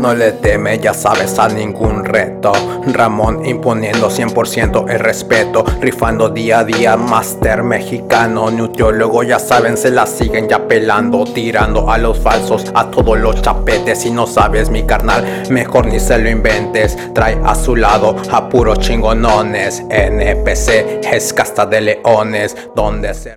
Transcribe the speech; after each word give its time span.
no 0.00 0.14
le 0.14 0.32
teme, 0.32 0.78
ya 0.78 0.94
sabes, 0.94 1.38
a 1.38 1.48
ningún 1.48 2.04
reto. 2.04 2.52
Ramón 2.86 3.44
imponiendo 3.44 4.08
100% 4.08 4.90
el 4.90 4.98
respeto, 4.98 5.64
rifando 5.80 6.30
día 6.30 6.60
a 6.60 6.64
día, 6.64 6.96
máster 6.96 7.62
mexicano, 7.62 8.50
nutriólogo, 8.50 9.22
ya 9.22 9.38
saben, 9.38 9.76
se 9.76 9.90
la 9.90 10.06
siguen 10.06 10.48
ya 10.48 10.66
pelando, 10.66 11.24
tirando 11.24 11.90
a 11.90 11.98
los 11.98 12.18
falsos, 12.18 12.64
a 12.74 12.90
todos 12.90 13.18
los 13.18 13.42
chapetes. 13.42 14.00
Si 14.00 14.10
no 14.10 14.26
sabes, 14.26 14.70
mi 14.70 14.84
carnal, 14.84 15.44
mejor 15.50 15.86
ni 15.86 16.00
se 16.00 16.18
lo 16.18 16.30
inventes. 16.30 16.96
Trae 17.14 17.38
a 17.44 17.54
su 17.54 17.76
lado 17.76 18.16
a 18.32 18.48
puros 18.48 18.80
chingonones. 18.80 19.84
NPC 19.90 21.04
es 21.12 21.32
casta 21.34 21.66
de 21.66 21.80
leones, 21.82 22.56
donde 22.74 23.12
se. 23.12 23.36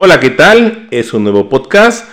Hola, 0.00 0.20
¿qué 0.20 0.30
tal? 0.30 0.86
Es 0.92 1.12
un 1.12 1.24
nuevo 1.24 1.48
podcast 1.48 2.04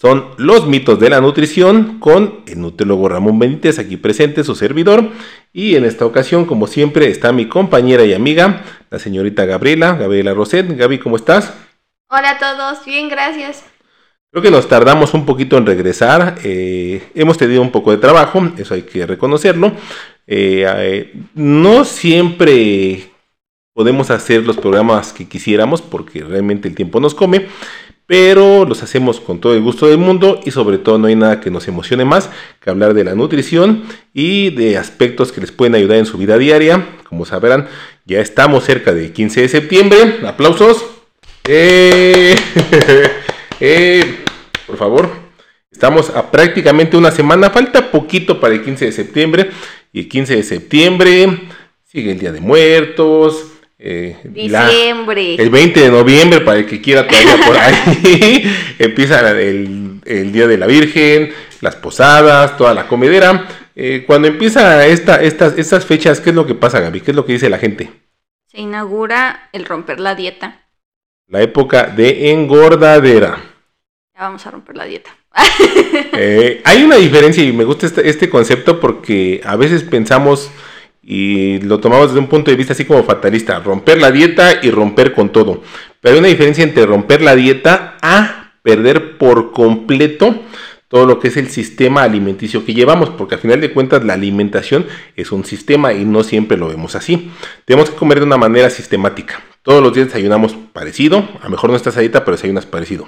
son 0.00 0.30
los 0.38 0.66
mitos 0.66 0.98
de 0.98 1.10
la 1.10 1.20
nutrición 1.20 1.98
con 2.00 2.40
el 2.46 2.58
nutriólogo 2.62 3.10
Ramón 3.10 3.38
Benítez 3.38 3.78
aquí 3.78 3.98
presente, 3.98 4.44
su 4.44 4.54
servidor. 4.54 5.10
Y 5.52 5.76
en 5.76 5.84
esta 5.84 6.06
ocasión, 6.06 6.46
como 6.46 6.66
siempre, 6.66 7.10
está 7.10 7.32
mi 7.32 7.48
compañera 7.48 8.02
y 8.06 8.14
amiga, 8.14 8.62
la 8.88 8.98
señorita 8.98 9.44
Gabriela, 9.44 9.96
Gabriela 9.96 10.32
Roset. 10.32 10.74
Gaby, 10.74 11.00
¿cómo 11.00 11.16
estás? 11.16 11.52
Hola 12.08 12.30
a 12.30 12.38
todos, 12.38 12.82
bien, 12.86 13.10
gracias. 13.10 13.62
Creo 14.30 14.42
que 14.42 14.50
nos 14.50 14.70
tardamos 14.70 15.12
un 15.12 15.26
poquito 15.26 15.58
en 15.58 15.66
regresar. 15.66 16.38
Eh, 16.44 17.10
hemos 17.14 17.36
tenido 17.36 17.60
un 17.60 17.70
poco 17.70 17.90
de 17.90 17.98
trabajo, 17.98 18.50
eso 18.56 18.72
hay 18.72 18.82
que 18.82 19.04
reconocerlo. 19.04 19.72
Eh, 20.26 20.64
eh, 20.66 21.12
no 21.34 21.84
siempre 21.84 23.10
podemos 23.74 24.10
hacer 24.10 24.46
los 24.46 24.56
programas 24.56 25.12
que 25.12 25.28
quisiéramos 25.28 25.82
porque 25.82 26.24
realmente 26.24 26.68
el 26.68 26.74
tiempo 26.74 27.00
nos 27.00 27.14
come 27.14 27.48
pero 28.10 28.64
los 28.64 28.82
hacemos 28.82 29.20
con 29.20 29.38
todo 29.38 29.54
el 29.54 29.60
gusto 29.60 29.86
del 29.86 29.98
mundo 29.98 30.40
y 30.44 30.50
sobre 30.50 30.78
todo 30.78 30.98
no 30.98 31.06
hay 31.06 31.14
nada 31.14 31.38
que 31.38 31.48
nos 31.48 31.68
emocione 31.68 32.04
más 32.04 32.28
que 32.60 32.68
hablar 32.68 32.92
de 32.92 33.04
la 33.04 33.14
nutrición 33.14 33.84
y 34.12 34.50
de 34.50 34.76
aspectos 34.76 35.30
que 35.30 35.40
les 35.40 35.52
pueden 35.52 35.76
ayudar 35.76 35.98
en 35.98 36.06
su 36.06 36.18
vida 36.18 36.36
diaria. 36.36 36.88
Como 37.08 37.24
sabrán, 37.24 37.68
ya 38.06 38.18
estamos 38.18 38.64
cerca 38.64 38.92
del 38.92 39.12
15 39.12 39.42
de 39.42 39.48
septiembre. 39.48 39.98
Aplausos. 40.26 40.84
Eh, 41.46 42.34
eh, 43.60 44.24
por 44.66 44.76
favor. 44.76 45.08
Estamos 45.70 46.10
a 46.10 46.32
prácticamente 46.32 46.96
una 46.96 47.12
semana. 47.12 47.50
Falta 47.50 47.92
poquito 47.92 48.40
para 48.40 48.54
el 48.54 48.64
15 48.64 48.86
de 48.86 48.92
septiembre. 48.92 49.50
Y 49.92 50.00
el 50.00 50.08
15 50.08 50.34
de 50.34 50.42
septiembre 50.42 51.42
sigue 51.84 52.10
el 52.10 52.18
Día 52.18 52.32
de 52.32 52.40
Muertos 52.40 53.59
eh, 53.82 54.18
Diciembre. 54.24 55.36
el 55.36 55.48
20 55.48 55.80
de 55.80 55.90
noviembre, 55.90 56.40
para 56.42 56.58
el 56.58 56.66
que 56.66 56.82
quiera 56.82 57.08
todavía 57.08 57.36
por 57.46 57.56
ahí, 57.56 58.44
empieza 58.78 59.30
el, 59.30 60.32
Día 60.32 60.46
de 60.46 60.58
la 60.58 60.66
Virgen, 60.66 61.32
las 61.60 61.76
posadas, 61.76 62.56
toda 62.58 62.74
la 62.74 62.86
comedera. 62.86 63.48
Eh, 63.74 64.04
cuando 64.06 64.28
empieza 64.28 64.86
esta, 64.86 65.22
estas, 65.22 65.56
estas 65.56 65.86
fechas, 65.86 66.20
¿qué 66.20 66.30
es 66.30 66.36
lo 66.36 66.46
que 66.46 66.54
pasa, 66.54 66.80
Gaby? 66.80 67.00
¿Qué 67.00 67.12
es 67.12 67.16
lo 67.16 67.24
que 67.24 67.32
dice 67.32 67.48
la 67.48 67.58
gente? 67.58 67.90
Se 68.48 68.60
inaugura 68.60 69.48
el 69.52 69.64
romper 69.64 69.98
la 69.98 70.14
dieta. 70.14 70.66
La 71.28 71.40
época 71.40 71.84
de 71.84 72.32
engordadera. 72.32 73.38
Ya 74.14 74.20
vamos 74.22 74.44
a 74.46 74.50
romper 74.50 74.76
la 74.76 74.84
dieta. 74.84 75.16
Eh, 76.22 76.60
hay 76.64 76.82
una 76.82 76.96
diferencia 76.96 77.42
y 77.42 77.52
me 77.52 77.64
gusta 77.64 77.86
este, 77.86 78.08
este 78.08 78.28
concepto 78.28 78.78
porque 78.78 79.40
a 79.44 79.56
veces 79.56 79.84
pensamos 79.84 80.50
y 81.02 81.58
lo 81.60 81.80
tomamos 81.80 82.08
desde 82.08 82.20
un 82.20 82.28
punto 82.28 82.50
de 82.50 82.56
vista 82.56 82.72
así 82.72 82.84
como 82.84 83.02
fatalista, 83.02 83.58
romper 83.60 84.00
la 84.00 84.10
dieta 84.10 84.60
y 84.62 84.70
romper 84.70 85.12
con 85.12 85.30
todo. 85.30 85.62
Pero 86.00 86.14
hay 86.14 86.18
una 86.18 86.28
diferencia 86.28 86.64
entre 86.64 86.86
romper 86.86 87.22
la 87.22 87.34
dieta 87.34 87.96
a 88.02 88.54
perder 88.62 89.18
por 89.18 89.52
completo 89.52 90.42
todo 90.88 91.06
lo 91.06 91.20
que 91.20 91.28
es 91.28 91.36
el 91.36 91.48
sistema 91.48 92.02
alimenticio 92.02 92.64
que 92.64 92.74
llevamos, 92.74 93.10
porque 93.10 93.36
al 93.36 93.40
final 93.40 93.60
de 93.60 93.72
cuentas 93.72 94.04
la 94.04 94.14
alimentación 94.14 94.86
es 95.14 95.30
un 95.30 95.44
sistema 95.44 95.92
y 95.92 96.04
no 96.04 96.24
siempre 96.24 96.56
lo 96.56 96.68
vemos 96.68 96.96
así. 96.96 97.30
Tenemos 97.64 97.90
que 97.90 97.96
comer 97.96 98.18
de 98.18 98.26
una 98.26 98.36
manera 98.36 98.70
sistemática. 98.70 99.40
Todos 99.62 99.82
los 99.82 99.94
días 99.94 100.08
desayunamos 100.08 100.56
parecido, 100.72 101.28
a 101.40 101.44
lo 101.44 101.50
mejor 101.50 101.70
no 101.70 101.76
estás 101.76 101.96
a 101.96 102.00
dieta, 102.00 102.24
pero 102.24 102.36
desayunas 102.36 102.66
parecido 102.66 103.06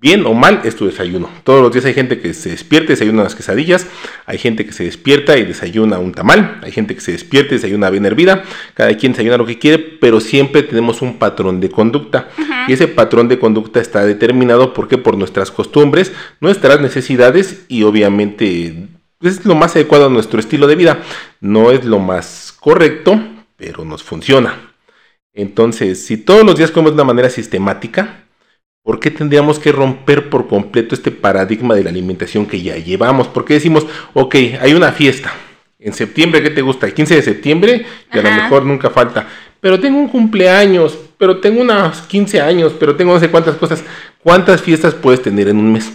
bien 0.00 0.24
o 0.26 0.34
mal 0.34 0.60
es 0.64 0.76
tu 0.76 0.86
desayuno. 0.86 1.28
Todos 1.42 1.60
los 1.60 1.72
días 1.72 1.84
hay 1.84 1.94
gente 1.94 2.20
que 2.20 2.32
se 2.34 2.50
despierta 2.50 2.92
y 2.92 2.94
desayuna 2.94 3.22
unas 3.22 3.34
quesadillas, 3.34 3.86
hay 4.26 4.38
gente 4.38 4.64
que 4.64 4.72
se 4.72 4.84
despierta 4.84 5.36
y 5.36 5.44
desayuna 5.44 5.98
un 5.98 6.12
tamal, 6.12 6.60
hay 6.62 6.70
gente 6.70 6.94
que 6.94 7.00
se 7.00 7.12
despierta 7.12 7.54
y 7.54 7.58
desayuna 7.58 7.90
bien 7.90 8.06
hervida, 8.06 8.44
cada 8.74 8.96
quien 8.96 9.12
desayuna 9.12 9.36
lo 9.36 9.46
que 9.46 9.58
quiere, 9.58 9.78
pero 9.78 10.20
siempre 10.20 10.62
tenemos 10.62 11.02
un 11.02 11.18
patrón 11.18 11.60
de 11.60 11.70
conducta. 11.70 12.28
Y 12.68 12.72
ese 12.72 12.86
patrón 12.86 13.28
de 13.28 13.38
conducta 13.38 13.80
está 13.80 14.04
determinado 14.04 14.72
porque 14.72 14.98
por 14.98 15.16
nuestras 15.16 15.50
costumbres, 15.50 16.12
nuestras 16.40 16.80
necesidades 16.80 17.64
y 17.68 17.82
obviamente 17.82 18.88
es 19.20 19.44
lo 19.44 19.54
más 19.54 19.74
adecuado 19.74 20.06
a 20.06 20.10
nuestro 20.10 20.38
estilo 20.38 20.66
de 20.66 20.76
vida. 20.76 21.02
No 21.40 21.72
es 21.72 21.84
lo 21.84 21.98
más 21.98 22.54
correcto, 22.58 23.20
pero 23.56 23.84
nos 23.84 24.02
funciona. 24.02 24.74
Entonces, 25.34 26.04
si 26.04 26.16
todos 26.16 26.44
los 26.44 26.56
días 26.56 26.70
comemos 26.70 26.92
de 26.92 27.02
una 27.02 27.04
manera 27.04 27.30
sistemática, 27.30 28.27
¿Por 28.88 29.00
qué 29.00 29.10
tendríamos 29.10 29.58
que 29.58 29.70
romper 29.70 30.30
por 30.30 30.48
completo 30.48 30.94
este 30.94 31.10
paradigma 31.10 31.74
de 31.74 31.84
la 31.84 31.90
alimentación 31.90 32.46
que 32.46 32.62
ya 32.62 32.74
llevamos? 32.78 33.28
¿Por 33.28 33.44
qué 33.44 33.52
decimos, 33.52 33.86
ok, 34.14 34.34
hay 34.62 34.72
una 34.72 34.92
fiesta? 34.92 35.30
En 35.78 35.92
septiembre, 35.92 36.42
¿qué 36.42 36.48
te 36.48 36.62
gusta? 36.62 36.86
El 36.86 36.94
15 36.94 37.16
de 37.16 37.20
septiembre, 37.20 37.84
y 38.10 38.18
a 38.18 38.22
lo 38.22 38.30
mejor 38.30 38.64
nunca 38.64 38.88
falta. 38.88 39.28
Pero 39.60 39.78
tengo 39.78 39.98
un 39.98 40.08
cumpleaños, 40.08 40.98
pero 41.18 41.38
tengo 41.38 41.60
unos 41.60 42.00
15 42.00 42.40
años, 42.40 42.72
pero 42.80 42.96
tengo 42.96 43.12
no 43.12 43.20
sé 43.20 43.30
cuántas 43.30 43.56
cosas. 43.56 43.84
¿Cuántas 44.22 44.62
fiestas 44.62 44.94
puedes 44.94 45.20
tener 45.20 45.48
en 45.48 45.58
un 45.58 45.70
mes? 45.70 45.92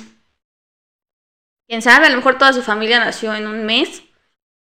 Quién 1.67 1.81
sabe, 1.81 2.05
a 2.05 2.09
lo 2.11 2.17
mejor 2.17 2.37
toda 2.37 2.53
su 2.53 2.61
familia 2.61 2.99
nació 2.99 3.33
en 3.33 3.47
un 3.47 3.65
mes. 3.65 4.03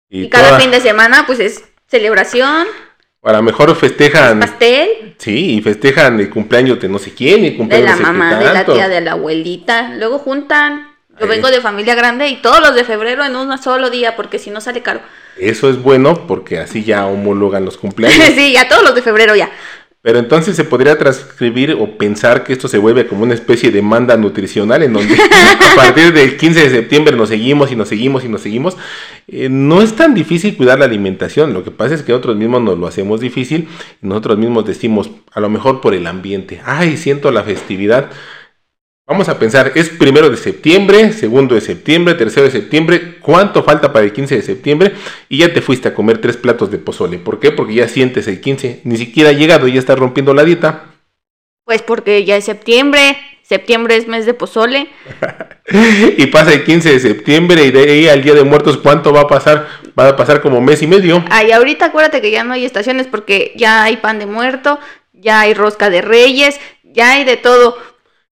Y, 0.10 0.30
cada 0.30 0.58
fin 0.58 0.72
de 0.72 0.80
semana, 0.80 1.26
pues 1.28 1.42
es 1.42 1.66
celebración. 1.88 2.66
A 3.24 3.34
lo 3.34 3.44
mejor 3.44 3.76
festejan. 3.76 4.40
Pastel. 4.40 5.16
Sí, 5.18 5.56
y 5.58 5.62
festejan 5.62 6.20
el 6.20 6.30
cumpleaños 6.30 6.80
de 6.80 6.90
no 6.90 6.98
sé 6.98 7.14
quién, 7.14 7.46
y 7.46 7.56
cumpleaños 7.56 7.98
de 7.98 8.04
la 8.04 8.12
mamá, 8.12 8.36
de 8.40 8.54
la 8.54 8.66
tía, 8.66 8.90
de 8.90 9.02
la 9.02 9.12
abuelita. 9.12 9.94
Luego 9.96 10.18
juntan. 10.18 10.90
Yo 11.20 11.28
vengo 11.28 11.52
de 11.52 11.62
familia 11.62 11.94
grande 11.94 12.30
y 12.30 12.38
todos 12.38 12.62
los 12.62 12.74
de 12.74 12.84
febrero 12.84 13.24
en 13.24 13.36
un 13.36 13.56
solo 13.62 13.92
día, 13.92 14.16
porque 14.16 14.40
si 14.40 14.50
no 14.50 14.60
sale 14.60 14.82
caro. 14.82 15.02
Eso 15.38 15.70
es 15.70 15.80
bueno 15.80 16.26
porque 16.26 16.58
así 16.58 16.84
ya 16.84 17.06
homologan 17.06 17.64
los 17.64 17.78
cumpleaños. 17.78 18.30
sí, 18.36 18.54
ya 18.54 18.68
todos 18.68 18.84
los 18.84 18.96
de 18.96 19.04
febrero 19.04 19.36
ya. 19.36 19.52
Pero 20.04 20.18
entonces 20.18 20.56
se 20.56 20.64
podría 20.64 20.98
transcribir 20.98 21.78
o 21.80 21.98
pensar 21.98 22.44
que 22.44 22.54
esto 22.54 22.68
se 22.68 22.80
vuelve 22.80 23.06
como 23.06 23.22
una 23.22 23.36
especie 23.36 23.70
de 23.70 23.84
manda 23.84 24.18
nutricional 24.18 24.82
en 24.82 24.94
donde 24.94 25.14
a 25.72 25.76
partir 25.76 26.12
del 26.12 26.38
15 26.38 26.60
de 26.60 26.70
septiembre 26.72 27.16
nos 27.16 27.30
seguimos 27.30 27.72
y 27.72 27.76
nos 27.76 27.88
seguimos 27.88 28.26
y 28.26 28.28
nos 28.28 28.42
seguimos. 28.42 28.78
Eh, 29.28 29.48
no 29.48 29.84
es 29.84 29.96
tan 29.96 30.16
difícil 30.16 30.58
cuidar 30.58 30.80
la 30.80 30.86
alimentación, 30.86 31.54
lo 31.54 31.64
que 31.64 31.70
pasa 31.70 31.94
es 31.94 32.02
que 32.02 32.14
nosotros 32.14 32.36
mismos 32.36 32.64
nos 32.64 32.80
lo 32.80 32.88
hacemos 32.88 33.20
difícil 33.20 33.68
y 34.02 34.08
nosotros 34.08 34.40
mismos 34.40 34.66
decimos, 34.66 35.12
a 35.32 35.40
lo 35.40 35.50
mejor 35.50 35.82
por 35.82 35.94
el 35.94 36.08
ambiente, 36.08 36.62
ay, 36.66 36.98
siento 36.98 37.30
la 37.30 37.44
festividad. 37.44 38.10
Vamos 39.12 39.28
a 39.28 39.38
pensar, 39.38 39.74
es 39.76 39.90
primero 39.90 40.30
de 40.30 40.38
septiembre, 40.38 41.12
segundo 41.12 41.54
de 41.54 41.60
septiembre, 41.60 42.14
tercero 42.14 42.46
de 42.46 42.52
septiembre, 42.52 43.18
¿cuánto 43.20 43.62
falta 43.62 43.92
para 43.92 44.06
el 44.06 44.14
15 44.14 44.38
de 44.38 44.42
septiembre? 44.42 44.94
Y 45.28 45.40
ya 45.40 45.52
te 45.52 45.62
fuiste 45.62 45.90
a 45.90 45.94
comer 45.94 46.20
tres 46.20 46.38
platos 46.38 46.72
de 46.72 46.78
pozole. 46.78 47.20
¿Por 47.20 47.42
qué? 47.42 47.52
Porque 47.52 47.74
ya 47.74 47.90
sientes 47.90 48.30
el 48.30 48.40
15, 48.40 48.80
ni 48.86 48.96
siquiera 48.96 49.32
ha 49.32 49.34
llegado 49.34 49.68
y 49.68 49.74
ya 49.74 49.80
estás 49.80 50.00
rompiendo 50.00 50.34
la 50.34 50.46
dieta. 50.46 50.86
Pues 51.66 51.82
porque 51.82 52.24
ya 52.24 52.38
es 52.38 52.46
septiembre, 52.46 53.18
septiembre 53.44 53.98
es 53.98 54.08
mes 54.08 54.26
de 54.26 54.34
pozole. 54.34 54.88
y 56.18 56.26
pasa 56.28 56.54
el 56.54 56.64
15 56.64 56.94
de 56.94 57.00
septiembre 57.02 57.66
y 57.66 57.72
de 57.72 57.92
ahí 57.92 58.08
al 58.08 58.24
Día 58.24 58.34
de 58.34 58.46
Muertos, 58.46 58.78
¿cuánto 58.78 59.12
va 59.12 59.24
a 59.24 59.28
pasar? 59.28 59.68
Va 60.00 60.08
a 60.08 60.16
pasar 60.16 60.40
como 60.40 60.62
mes 60.62 60.82
y 60.84 60.88
medio. 60.88 61.22
Ay, 61.30 61.52
ahorita 61.52 61.88
acuérdate 61.88 62.22
que 62.22 62.32
ya 62.32 62.46
no 62.46 62.54
hay 62.54 62.64
estaciones 62.64 63.08
porque 63.08 63.52
ya 63.58 63.84
hay 63.84 63.98
pan 63.98 64.20
de 64.20 64.26
muerto, 64.26 64.80
ya 65.12 65.42
hay 65.42 65.54
rosca 65.54 65.90
de 65.90 66.02
reyes, 66.02 66.62
ya 66.86 67.12
hay 67.12 67.26
de 67.26 67.36
todo 67.36 67.76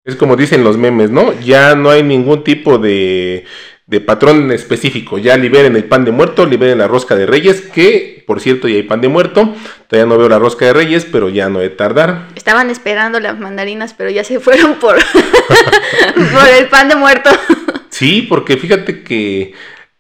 es 0.08 0.16
como 0.16 0.38
dicen 0.38 0.64
los 0.64 0.78
memes, 0.78 1.12
¿no? 1.12 1.38
Ya 1.42 1.76
no 1.76 1.90
hay 1.90 2.02
ningún 2.02 2.42
tipo 2.46 2.78
de, 2.78 3.44
de 3.88 4.00
patrón 4.00 4.52
específico. 4.54 5.18
Ya 5.18 5.36
liberen 5.36 5.76
el 5.76 5.84
pan 5.84 6.06
de 6.06 6.12
muerto, 6.12 6.46
liberen 6.46 6.78
la 6.78 6.88
rosca 6.88 7.14
de 7.16 7.26
reyes, 7.26 7.60
que 7.60 8.24
por 8.26 8.40
cierto 8.40 8.70
ya 8.70 8.76
hay 8.76 8.84
pan 8.84 9.02
de 9.02 9.10
muerto. 9.10 9.54
Todavía 9.90 10.08
no 10.10 10.18
veo 10.18 10.30
la 10.30 10.40
rosca 10.40 10.66
de 10.66 10.72
reyes, 10.72 11.06
pero 11.06 11.28
ya 11.28 11.50
no 11.50 11.60
he 11.60 11.70
tardar. 11.70 12.30
Estaban 12.36 12.70
esperando 12.70 13.20
las 13.20 13.38
mandarinas, 13.38 13.94
pero 13.94 14.10
ya 14.10 14.24
se 14.24 14.40
fueron 14.40 14.76
por, 14.76 14.96
por 16.34 16.48
el 16.58 16.68
pan 16.70 16.88
de 16.88 16.96
muerto. 16.96 17.30
sí, 17.90 18.22
porque 18.22 18.56
fíjate 18.56 19.04
que 19.04 19.54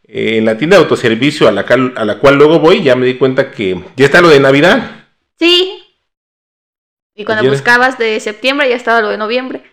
eh, 0.07 0.37
en 0.37 0.45
la 0.45 0.57
tienda 0.57 0.77
de 0.77 0.83
autoservicio 0.83 1.49
a 1.49 1.51
la, 1.51 1.65
a 1.95 2.05
la 2.05 2.17
cual 2.19 2.35
luego 2.35 2.59
voy, 2.59 2.81
ya 2.81 2.95
me 2.95 3.05
di 3.05 3.15
cuenta 3.15 3.51
que 3.51 3.77
ya 3.97 4.05
está 4.05 4.21
lo 4.21 4.29
de 4.29 4.39
Navidad. 4.39 5.05
Sí. 5.37 5.83
Y 7.13 7.25
cuando 7.25 7.49
buscabas 7.49 7.97
de 7.97 8.21
septiembre 8.21 8.69
ya 8.69 8.77
estaba 8.77 9.01
lo 9.01 9.09
de 9.09 9.17
noviembre. 9.17 9.63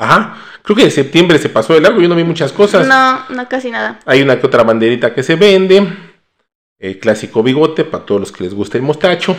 Ajá. 0.00 0.38
Creo 0.62 0.76
que 0.76 0.84
de 0.84 0.90
septiembre 0.90 1.38
se 1.38 1.50
pasó 1.50 1.74
de 1.74 1.80
largo, 1.80 2.00
yo 2.00 2.08
no 2.08 2.16
vi 2.16 2.24
muchas 2.24 2.52
cosas. 2.52 2.86
No, 2.86 3.24
no 3.28 3.48
casi 3.48 3.70
nada. 3.70 4.00
Hay 4.06 4.22
una 4.22 4.40
que 4.40 4.46
otra 4.46 4.62
banderita 4.62 5.14
que 5.14 5.22
se 5.22 5.36
vende. 5.36 5.86
El 6.78 6.98
clásico 6.98 7.42
bigote 7.42 7.84
para 7.84 8.06
todos 8.06 8.22
los 8.22 8.32
que 8.32 8.44
les 8.44 8.54
gusta 8.54 8.78
el 8.78 8.82
mostacho. 8.82 9.36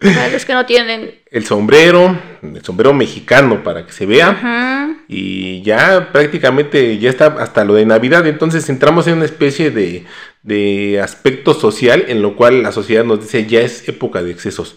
Para 0.00 0.28
los 0.28 0.44
que 0.44 0.54
no 0.54 0.66
tienen. 0.66 1.14
El 1.30 1.44
sombrero, 1.44 2.18
el 2.42 2.64
sombrero 2.64 2.94
mexicano 2.94 3.62
para 3.62 3.86
que 3.86 3.92
se 3.92 4.06
vea. 4.06 4.30
Ajá. 4.30 4.96
Y 5.06 5.62
ya 5.62 6.10
prácticamente 6.12 6.98
ya 6.98 7.10
está 7.10 7.26
hasta 7.26 7.64
lo 7.64 7.74
de 7.74 7.86
Navidad. 7.86 8.26
Entonces 8.26 8.68
entramos 8.68 9.06
en 9.06 9.14
una 9.14 9.26
especie 9.26 9.70
de, 9.70 10.06
de 10.42 11.00
aspecto 11.00 11.54
social 11.54 12.06
en 12.08 12.22
lo 12.22 12.34
cual 12.34 12.62
la 12.62 12.72
sociedad 12.72 13.04
nos 13.04 13.20
dice 13.20 13.46
ya 13.46 13.60
es 13.60 13.88
época 13.88 14.22
de 14.22 14.32
excesos. 14.32 14.76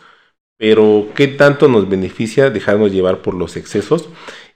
Pero 0.57 1.07
¿qué 1.15 1.27
tanto 1.27 1.69
nos 1.69 1.89
beneficia 1.89 2.49
dejarnos 2.49 2.91
llevar 2.91 3.21
por 3.21 3.33
los 3.33 3.55
excesos 3.55 4.09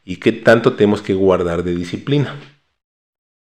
y 0.04 0.18
qué 0.18 0.32
tanto 0.32 0.74
tenemos 0.74 1.02
que 1.02 1.14
guardar 1.14 1.64
de 1.64 1.76
disciplina? 1.76 2.36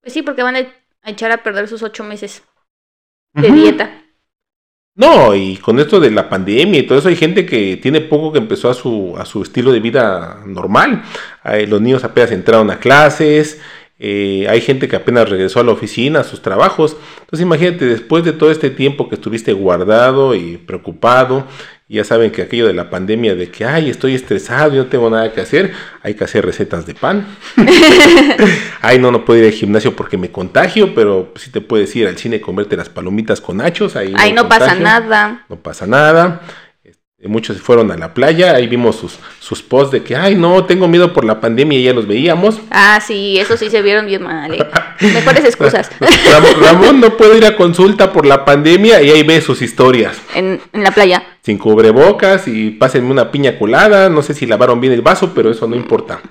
Pues 0.03 0.13
sí, 0.13 0.23
porque 0.23 0.43
van 0.43 0.57
a 0.57 1.11
echar 1.11 1.33
a 1.33 1.43
perder 1.43 1.69
sus 1.69 1.83
ocho 1.83 2.05
meses 2.05 2.43
de 3.35 3.51
dieta. 3.51 4.05
No, 4.95 5.35
y 5.35 5.57
con 5.57 5.79
esto 5.79 6.01
de 6.01 6.11
la 6.11 6.29
pandemia 6.29 6.81
y 6.81 6.83
todo 6.83 6.99
eso, 6.99 7.09
hay 7.09 7.17
gente 7.17 7.47
que 7.47 7.79
tiene 7.79 8.01
poco 8.01 8.33
que 8.33 8.39
empezó 8.39 8.69
a 8.69 8.75
su, 8.75 9.15
a 9.17 9.25
su 9.25 9.43
estilo 9.43 9.73
de 9.73 9.81
vida 9.81 10.43
normal. 10.47 11.05
los 11.69 11.81
niños 11.81 12.05
apenas 12.05 12.33
entraron 12.33 12.71
a 12.71 12.81
clases, 12.81 13.61
eh, 14.03 14.47
hay 14.49 14.63
gente 14.63 14.89
que 14.89 14.97
apenas 14.97 15.29
regresó 15.29 15.61
a 15.61 15.65
la 15.65 15.73
oficina, 15.73 16.21
a 16.21 16.25
sus 16.25 16.43
trabajos. 16.43 16.97
Entonces 17.21 17.43
imagínate, 17.43 17.85
después 17.85 18.25
de 18.25 18.33
todo 18.33 18.51
este 18.51 18.71
tiempo 18.71 19.09
que 19.09 19.15
estuviste 19.15 19.53
guardado 19.53 20.35
y 20.35 20.57
preocupado, 20.57 21.47
ya 21.97 22.05
saben 22.05 22.31
que 22.31 22.43
aquello 22.43 22.69
de 22.69 22.73
la 22.73 22.89
pandemia 22.89 23.35
de 23.35 23.51
que, 23.51 23.65
ay, 23.65 23.91
estoy 23.91 24.15
estresado 24.15 24.73
y 24.75 24.77
no 24.77 24.87
tengo 24.87 25.11
nada 25.11 25.33
que 25.33 25.41
hacer, 25.41 25.73
hay 26.03 26.15
que 26.15 26.23
hacer 26.23 26.47
recetas 26.47 26.87
de 26.87 26.95
pan. 26.95 27.27
ay, 28.81 29.01
no, 29.01 29.11
no 29.11 29.25
puedo 29.25 29.41
ir 29.41 29.47
al 29.47 29.53
gimnasio 29.53 29.97
porque 29.97 30.17
me 30.17 30.31
contagio, 30.31 30.95
pero 30.95 31.33
sí 31.35 31.51
te 31.51 31.61
puedes 31.61 31.95
ir 31.97 32.07
al 32.07 32.17
cine 32.17 32.37
y 32.37 32.41
comerte 32.41 32.77
las 32.77 32.89
palomitas 32.89 33.41
con 33.41 33.57
nachos. 33.57 33.97
Ahí 33.97 34.33
no 34.33 34.49
pasa 34.49 34.77
nada. 34.77 35.45
No 35.49 35.57
pasa 35.57 35.85
nada. 35.89 36.43
Muchos 37.23 37.59
se 37.59 37.63
fueron 37.63 37.91
a 37.91 37.99
la 37.99 38.15
playa, 38.15 38.55
ahí 38.55 38.67
vimos 38.67 38.97
sus, 38.97 39.19
sus 39.41 39.63
posts 39.63 39.93
de 39.93 40.03
que, 40.03 40.17
ay, 40.17 40.37
no, 40.37 40.65
tengo 40.65 40.89
miedo 40.89 41.13
por 41.13 41.27
la 41.27 41.39
pandemia 41.39 41.79
y 41.79 41.83
ya 41.83 41.93
los 41.93 42.07
veíamos. 42.07 42.59
Ah, 42.71 42.99
sí, 43.07 43.39
eso 43.39 43.59
sí 43.59 43.69
se 43.69 43.83
vieron 43.83 44.07
bien 44.07 44.23
mal. 44.23 44.55
¿eh? 44.55 44.67
Mejores 45.01 45.45
excusas. 45.45 45.91
Ramón, 46.63 46.99
no 46.99 47.19
puede 47.19 47.37
ir 47.37 47.45
a 47.45 47.57
consulta 47.57 48.11
por 48.11 48.25
la 48.25 48.47
pandemia 48.47 49.03
y 49.03 49.11
ahí 49.11 49.23
ve 49.23 49.43
sus 49.43 49.61
historias. 49.61 50.17
En, 50.35 50.63
la 50.73 50.93
playa. 50.93 51.23
Sin 51.43 51.59
cubrebocas 51.59 52.49
y 52.49 52.71
pásenme 52.71 53.11
una 53.11 53.31
piña 53.31 53.59
colada, 53.59 54.09
no 54.09 54.23
sé 54.23 54.33
si 54.33 54.47
lavaron 54.47 54.81
bien 54.81 54.95
el 54.95 55.03
vaso, 55.03 55.33
pero 55.35 55.51
eso 55.51 55.67
no 55.67 55.77
importa. 55.77 56.23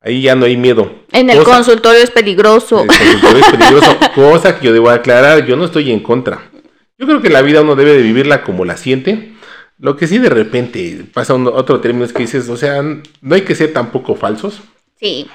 Ahí 0.00 0.22
ya 0.22 0.36
no 0.36 0.46
hay 0.46 0.56
miedo. 0.56 0.92
En 1.10 1.28
el 1.28 1.42
consultorio 1.42 2.00
es 2.04 2.12
peligroso. 2.12 2.84
En 2.84 2.90
el 2.90 3.20
consultorio 3.20 3.38
es 3.38 3.50
peligroso, 3.50 3.98
cosa 4.14 4.56
que 4.56 4.66
yo 4.66 4.72
debo 4.72 4.90
aclarar, 4.90 5.44
yo 5.44 5.56
no 5.56 5.64
estoy 5.64 5.90
en 5.90 5.98
contra. 5.98 6.50
Yo 6.98 7.06
creo 7.06 7.20
que 7.20 7.30
la 7.30 7.42
vida 7.42 7.62
uno 7.62 7.74
debe 7.74 7.94
de 7.94 8.02
vivirla 8.02 8.44
como 8.44 8.64
la 8.64 8.76
siente 8.76 9.39
lo 9.80 9.96
que 9.96 10.06
sí 10.06 10.18
de 10.18 10.28
repente 10.28 11.06
pasa 11.12 11.34
otro 11.34 11.80
término 11.80 12.04
es 12.04 12.12
que 12.12 12.22
dices, 12.22 12.48
o 12.48 12.56
sea, 12.56 12.82
no 12.82 13.34
hay 13.34 13.42
que 13.42 13.54
ser 13.54 13.72
tampoco 13.72 14.14
falsos. 14.14 14.60
Sí. 14.96 15.26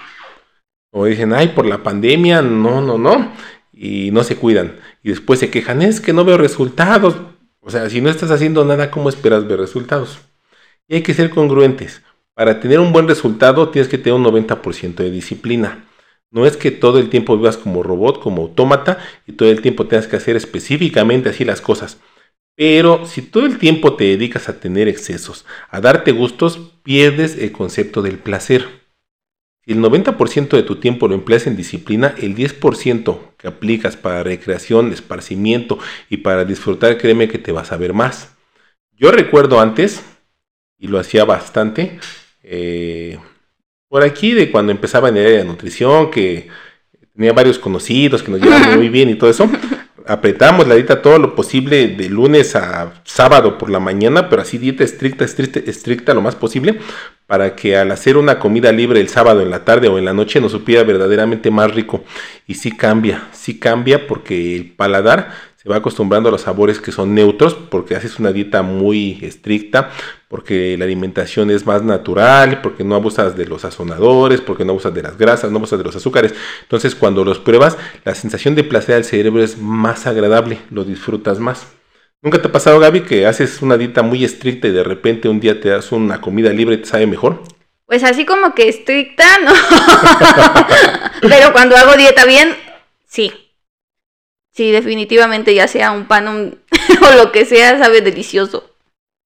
O 0.92 1.06
dicen, 1.06 1.34
ay, 1.34 1.50
por 1.50 1.66
la 1.66 1.82
pandemia, 1.82 2.42
no, 2.42 2.80
no, 2.80 2.98
no. 2.98 3.34
Y 3.74 4.12
no 4.12 4.24
se 4.24 4.38
cuidan. 4.38 4.78
Y 5.04 5.10
después 5.10 5.40
se 5.40 5.50
quejan, 5.50 5.82
es 5.82 6.00
que 6.00 6.14
no 6.14 6.24
veo 6.24 6.38
resultados. 6.38 7.16
O 7.60 7.72
sea, 7.72 7.90
si 7.90 8.02
no 8.02 8.10
estás 8.10 8.30
haciendo 8.30 8.64
nada, 8.64 8.92
¿cómo 8.92 9.10
esperas 9.10 9.48
ver 9.48 9.60
resultados? 9.60 10.20
Y 10.88 10.96
hay 10.96 11.02
que 11.02 11.16
ser 11.16 11.32
congruentes. 11.32 12.04
Para 12.36 12.60
tener 12.60 12.80
un 12.80 12.94
buen 12.94 13.08
resultado 13.08 13.70
tienes 13.70 13.90
que 13.90 13.98
tener 13.98 14.14
un 14.14 14.26
90% 14.26 14.96
de 14.96 15.10
disciplina. 15.10 15.86
No 16.30 16.46
es 16.46 16.56
que 16.56 16.70
todo 16.70 17.00
el 17.00 17.10
tiempo 17.10 17.36
vivas 17.36 17.58
como 17.58 17.82
robot, 17.82 18.22
como 18.22 18.44
autómata, 18.44 19.00
y 19.26 19.32
todo 19.32 19.50
el 19.50 19.62
tiempo 19.62 19.88
tengas 19.88 20.08
que 20.08 20.18
hacer 20.18 20.36
específicamente 20.36 21.30
así 21.30 21.46
las 21.46 21.62
cosas. 21.62 21.98
Pero 22.56 23.06
si 23.06 23.22
todo 23.22 23.46
el 23.46 23.58
tiempo 23.58 23.96
te 23.96 24.06
dedicas 24.06 24.48
a 24.48 24.60
tener 24.60 24.88
excesos, 24.88 25.46
a 25.70 25.82
darte 25.82 26.12
gustos, 26.12 26.72
pierdes 26.84 27.38
el 27.38 27.52
concepto 27.52 28.02
del 28.02 28.18
placer. 28.18 28.86
Si 29.66 29.74
el 29.74 29.80
90% 29.80 30.50
de 30.50 30.64
tu 30.64 30.78
tiempo 30.78 31.08
lo 31.08 31.16
empleas 31.16 31.48
en 31.48 31.58
disciplina, 31.58 32.16
el 32.18 32.36
10% 32.36 33.20
que 33.38 33.48
aplicas 33.48 33.98
para 33.98 34.24
recreación, 34.24 34.94
esparcimiento 34.94 35.80
y 36.10 36.18
para 36.18 36.46
disfrutar, 36.46 36.98
créeme 36.98 37.28
que 37.28 37.40
te 37.40 37.52
vas 37.52 37.72
a 37.72 37.78
ver 37.78 37.94
más. 37.94 38.36
Yo 38.94 39.12
recuerdo 39.12 39.60
antes, 39.60 40.04
y 40.78 40.88
lo 40.88 41.00
hacía 41.00 41.26
bastante, 41.26 42.00
eh, 42.44 43.18
por 43.90 44.04
aquí 44.04 44.34
de 44.34 44.52
cuando 44.52 44.72
empezaba 44.72 45.10
en 45.10 45.18
el 45.18 45.26
área 45.26 45.38
de 45.40 45.46
nutrición, 45.46 46.12
que 46.12 46.48
tenía 47.14 47.34
varios 47.34 47.60
conocidos 47.60 48.24
que 48.24 48.32
nos 48.32 48.42
llevaban 48.42 48.76
muy 48.78 48.90
bien 48.90 49.10
y 49.10 49.16
todo 49.16 49.30
eso, 49.30 49.50
apretamos 50.08 50.68
la 50.68 50.76
dieta 50.76 51.02
todo 51.02 51.18
lo 51.18 51.36
posible 51.36 51.88
de 51.88 52.10
lunes 52.10 52.56
a 52.56 52.94
sábado 53.04 53.58
por 53.58 53.70
la 53.70 53.80
mañana, 53.80 54.30
pero 54.30 54.42
así 54.42 54.58
dieta 54.58 54.84
estricta, 54.84 55.26
estricta, 55.26 55.60
estricta 55.60 56.14
lo 56.14 56.22
más 56.22 56.36
posible, 56.36 56.80
para 57.28 57.56
que 57.56 57.76
al 57.78 57.92
hacer 57.92 58.18
una 58.18 58.40
comida 58.40 58.72
libre 58.72 59.00
el 59.00 59.10
sábado 59.10 59.42
en 59.42 59.50
la 59.50 59.66
tarde 59.66 59.88
o 59.88 59.98
en 59.98 60.06
la 60.06 60.14
noche 60.14 60.40
nos 60.40 60.52
supiera 60.52 60.84
verdaderamente 60.84 61.52
más 61.52 61.74
rico. 61.74 62.04
Y 62.48 62.56
sí 62.56 62.72
cambia, 62.72 63.28
sí 63.32 63.60
cambia 63.60 64.08
porque 64.08 64.56
el 64.56 64.72
paladar 64.72 65.32
se 65.66 65.70
va 65.70 65.78
acostumbrando 65.78 66.30
a 66.30 66.32
los 66.32 66.42
sabores 66.42 66.80
que 66.80 66.92
son 66.92 67.16
neutros, 67.16 67.56
porque 67.56 67.96
haces 67.96 68.20
una 68.20 68.32
dieta 68.32 68.62
muy 68.62 69.18
estricta, 69.24 69.90
porque 70.28 70.78
la 70.78 70.86
alimentación 70.86 71.50
es 71.50 71.66
más 71.66 71.82
natural, 71.82 72.62
porque 72.62 72.84
no 72.84 72.94
abusas 72.94 73.36
de 73.36 73.48
los 73.48 73.64
sazonadores, 73.64 74.42
porque 74.42 74.64
no 74.64 74.74
abusas 74.74 74.94
de 74.94 75.02
las 75.02 75.18
grasas, 75.18 75.50
no 75.50 75.58
abusas 75.58 75.80
de 75.80 75.86
los 75.86 75.96
azúcares. 75.96 76.36
Entonces 76.62 76.94
cuando 76.94 77.26
los 77.26 77.40
pruebas, 77.40 77.80
la 78.04 78.14
sensación 78.14 78.54
de 78.54 78.64
placer 78.64 78.94
al 78.94 79.06
cerebro 79.06 79.42
es 79.42 79.58
más 79.58 80.06
agradable, 80.06 80.60
lo 80.70 80.84
disfrutas 80.84 81.40
más. 81.40 81.66
¿Nunca 82.22 82.40
te 82.40 82.48
ha 82.48 82.52
pasado, 82.52 82.80
Gaby, 82.80 83.02
que 83.02 83.26
haces 83.26 83.64
una 83.64 83.76
dieta 83.76 84.04
muy 84.04 84.24
estricta 84.24 84.68
y 84.68 84.72
de 84.72 84.84
repente 84.84 85.30
un 85.30 85.40
día 85.40 85.60
te 85.60 85.70
das 85.70 85.92
una 85.92 86.22
comida 86.22 86.54
libre 86.54 86.76
y 86.76 86.78
te 86.78 86.86
sabe 86.86 87.08
mejor? 87.08 87.42
Pues 87.88 88.04
así 88.04 88.24
como 88.24 88.54
que 88.54 88.70
estricta, 88.70 89.26
no. 89.40 89.52
Pero 91.22 91.52
cuando 91.54 91.76
hago 91.76 91.98
dieta 91.98 92.24
bien, 92.26 92.56
sí. 93.08 93.45
Sí, 94.56 94.72
definitivamente, 94.72 95.54
ya 95.54 95.68
sea 95.68 95.92
un 95.92 96.06
pan 96.06 96.28
o 97.02 97.16
lo 97.18 97.32
que 97.34 97.44
sea, 97.44 97.78
sabe 97.78 98.00
delicioso. 98.00 98.72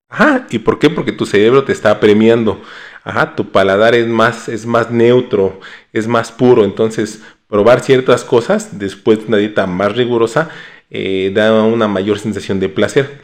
Ajá, 0.10 0.48
¿y 0.50 0.58
por 0.58 0.80
qué? 0.80 0.90
Porque 0.90 1.12
tu 1.12 1.28
cerebro 1.28 1.64
te 1.66 1.72
está 1.72 2.00
premiando. 2.00 2.60
Ajá, 3.04 3.36
tu 3.36 3.52
paladar 3.52 3.94
es 3.94 4.08
más, 4.08 4.50
es 4.50 4.66
más 4.66 4.90
neutro, 4.90 5.60
es 5.94 6.08
más 6.08 6.32
puro. 6.32 6.66
Entonces, 6.66 7.22
probar 7.48 7.82
ciertas 7.82 8.24
cosas 8.24 8.80
después 8.80 9.20
de 9.20 9.26
una 9.26 9.38
dieta 9.38 9.68
más 9.68 9.96
rigurosa 9.96 10.50
eh, 10.90 11.32
da 11.32 11.64
una 11.64 11.88
mayor 11.88 12.18
sensación 12.18 12.60
de 12.60 12.70
placer. 12.70 13.22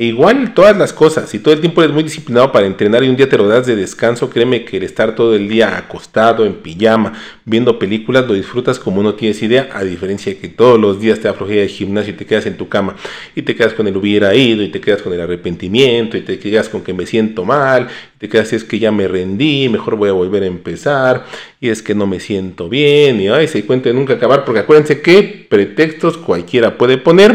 E 0.00 0.04
igual 0.04 0.54
todas 0.54 0.78
las 0.78 0.92
cosas, 0.92 1.28
si 1.28 1.40
todo 1.40 1.52
el 1.52 1.60
tiempo 1.60 1.82
eres 1.82 1.92
muy 1.92 2.04
disciplinado 2.04 2.52
para 2.52 2.68
entrenar 2.68 3.02
y 3.02 3.08
un 3.08 3.16
día 3.16 3.28
te 3.28 3.36
lo 3.36 3.48
das 3.48 3.66
de 3.66 3.74
descanso, 3.74 4.30
créeme 4.30 4.64
que 4.64 4.76
el 4.76 4.84
estar 4.84 5.16
todo 5.16 5.34
el 5.34 5.48
día 5.48 5.76
acostado, 5.76 6.46
en 6.46 6.54
pijama, 6.54 7.14
viendo 7.44 7.80
películas, 7.80 8.24
lo 8.28 8.34
disfrutas 8.34 8.78
como 8.78 9.02
no 9.02 9.16
tienes 9.16 9.42
idea, 9.42 9.68
a 9.72 9.82
diferencia 9.82 10.32
de 10.32 10.38
que 10.38 10.46
todos 10.46 10.78
los 10.78 11.00
días 11.00 11.18
te 11.18 11.26
aflojea 11.26 11.64
el 11.64 11.68
gimnasio 11.68 12.12
y 12.12 12.16
te 12.16 12.26
quedas 12.26 12.46
en 12.46 12.56
tu 12.56 12.68
cama 12.68 12.94
y 13.34 13.42
te 13.42 13.56
quedas 13.56 13.74
con 13.74 13.88
el 13.88 13.96
hubiera 13.96 14.32
ido 14.36 14.62
y 14.62 14.68
te 14.68 14.80
quedas 14.80 15.02
con 15.02 15.12
el 15.12 15.20
arrepentimiento 15.20 16.16
y 16.16 16.20
te 16.20 16.38
quedas 16.38 16.68
con 16.68 16.82
que 16.82 16.94
me 16.94 17.04
siento 17.04 17.44
mal, 17.44 17.88
y 18.14 18.18
te 18.20 18.28
quedas 18.28 18.52
es 18.52 18.62
que 18.62 18.78
ya 18.78 18.92
me 18.92 19.08
rendí, 19.08 19.68
mejor 19.68 19.96
voy 19.96 20.10
a 20.10 20.12
volver 20.12 20.44
a 20.44 20.46
empezar 20.46 21.26
y 21.60 21.70
es 21.70 21.82
que 21.82 21.96
no 21.96 22.06
me 22.06 22.20
siento 22.20 22.68
bien 22.68 23.20
y 23.20 23.26
ay, 23.26 23.48
se 23.48 23.66
cuenta 23.66 23.88
de 23.88 23.96
nunca 23.96 24.14
acabar 24.14 24.44
porque 24.44 24.60
acuérdense 24.60 25.00
que 25.00 25.48
pretextos 25.50 26.16
cualquiera 26.18 26.78
puede 26.78 26.98
poner. 26.98 27.34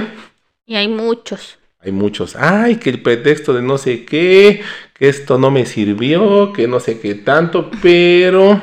Y 0.66 0.76
hay 0.76 0.88
muchos. 0.88 1.58
Hay 1.84 1.92
muchos, 1.92 2.36
ay, 2.36 2.78
que 2.78 2.90
el 2.90 3.02
pretexto 3.02 3.54
de 3.54 3.62
no 3.62 3.78
sé 3.78 4.06
qué, 4.06 4.62
que 4.94 5.10
esto 5.10 5.38
no 5.38 5.52
me 5.52 5.66
sirvió, 5.66 6.54
que 6.54 6.68
no 6.68 6.80
sé 6.80 7.00
qué 7.00 7.16
tanto, 7.16 7.70
pero 7.82 8.62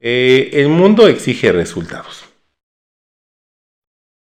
eh, 0.00 0.50
el 0.54 0.68
mundo 0.68 1.06
exige 1.08 1.52
resultados. 1.52 2.24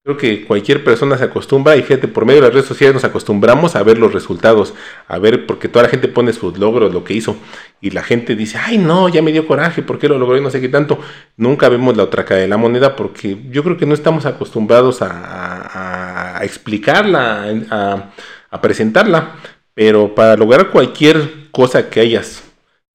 Creo 0.08 0.16
que 0.16 0.46
cualquier 0.46 0.86
persona 0.86 1.18
se 1.18 1.26
acostumbra 1.26 1.76
y 1.76 1.84
gente 1.84 2.08
por 2.08 2.26
medio 2.26 2.40
de 2.40 2.48
las 2.48 2.54
redes 2.54 2.68
sociales 2.68 2.94
nos 2.94 3.04
acostumbramos 3.04 3.76
a 3.76 3.84
ver 3.84 3.98
los 3.98 4.14
resultados, 4.14 4.74
a 5.08 5.18
ver, 5.20 5.46
porque 5.46 5.68
toda 5.68 5.84
la 5.84 5.90
gente 5.90 6.08
pone 6.08 6.32
sus 6.32 6.58
logros, 6.58 6.94
lo 6.94 7.04
que 7.04 7.14
hizo, 7.14 7.36
y 7.82 7.92
la 7.92 8.04
gente 8.04 8.36
dice, 8.36 8.58
ay 8.58 8.78
no, 8.78 9.10
ya 9.10 9.22
me 9.22 9.32
dio 9.32 9.48
coraje, 9.48 9.82
¿por 9.82 10.00
qué 10.00 10.08
lo 10.08 10.18
logró 10.18 10.38
y 10.38 10.42
no 10.42 10.50
sé 10.50 10.62
qué 10.62 10.70
tanto? 10.70 11.00
Nunca 11.36 11.70
vemos 11.70 11.96
la 11.96 12.04
otra 12.04 12.26
cara 12.26 12.42
de 12.42 12.48
la 12.48 12.58
moneda 12.58 12.96
porque 12.96 13.38
yo 13.50 13.64
creo 13.64 13.78
que 13.78 13.86
no 13.86 13.94
estamos 13.94 14.26
acostumbrados 14.26 15.00
a, 15.02 16.40
explicarla, 16.42 17.46
a, 17.70 18.12
a 18.50 18.62
presentarla, 18.62 19.36
pero 19.74 20.16
para 20.16 20.36
lograr 20.36 20.70
cualquier 20.70 21.50
cosa 21.52 21.90
que 21.90 22.00
hayas 22.00 22.44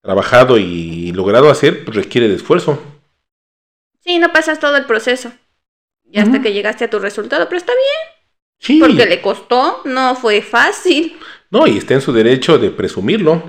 trabajado 0.03 0.59
y 0.59 1.13
logrado 1.13 1.51
hacer, 1.51 1.85
pues 1.85 1.97
requiere 1.97 2.29
de 2.29 2.35
esfuerzo. 2.35 2.83
Sí, 4.01 4.19
no 4.19 4.33
pasas 4.33 4.59
todo 4.59 4.77
el 4.77 4.85
proceso. 4.85 5.33
Y 6.11 6.19
hasta 6.19 6.43
que 6.43 6.53
llegaste 6.53 6.85
a 6.85 6.91
tu 6.91 6.99
resultado, 6.99 7.47
pero 7.49 7.57
está 7.57 7.73
bien. 7.73 8.27
Sí. 8.59 8.81
Porque 8.81 9.07
le 9.07 9.23
costó, 9.23 9.81
no 9.85 10.15
fue 10.15 10.43
fácil. 10.43 11.17
No, 11.53 11.67
y 11.67 11.77
está 11.77 11.93
en 11.93 12.01
su 12.01 12.15
derecho 12.15 12.59
de 12.59 12.71
presumirlo. 12.71 13.43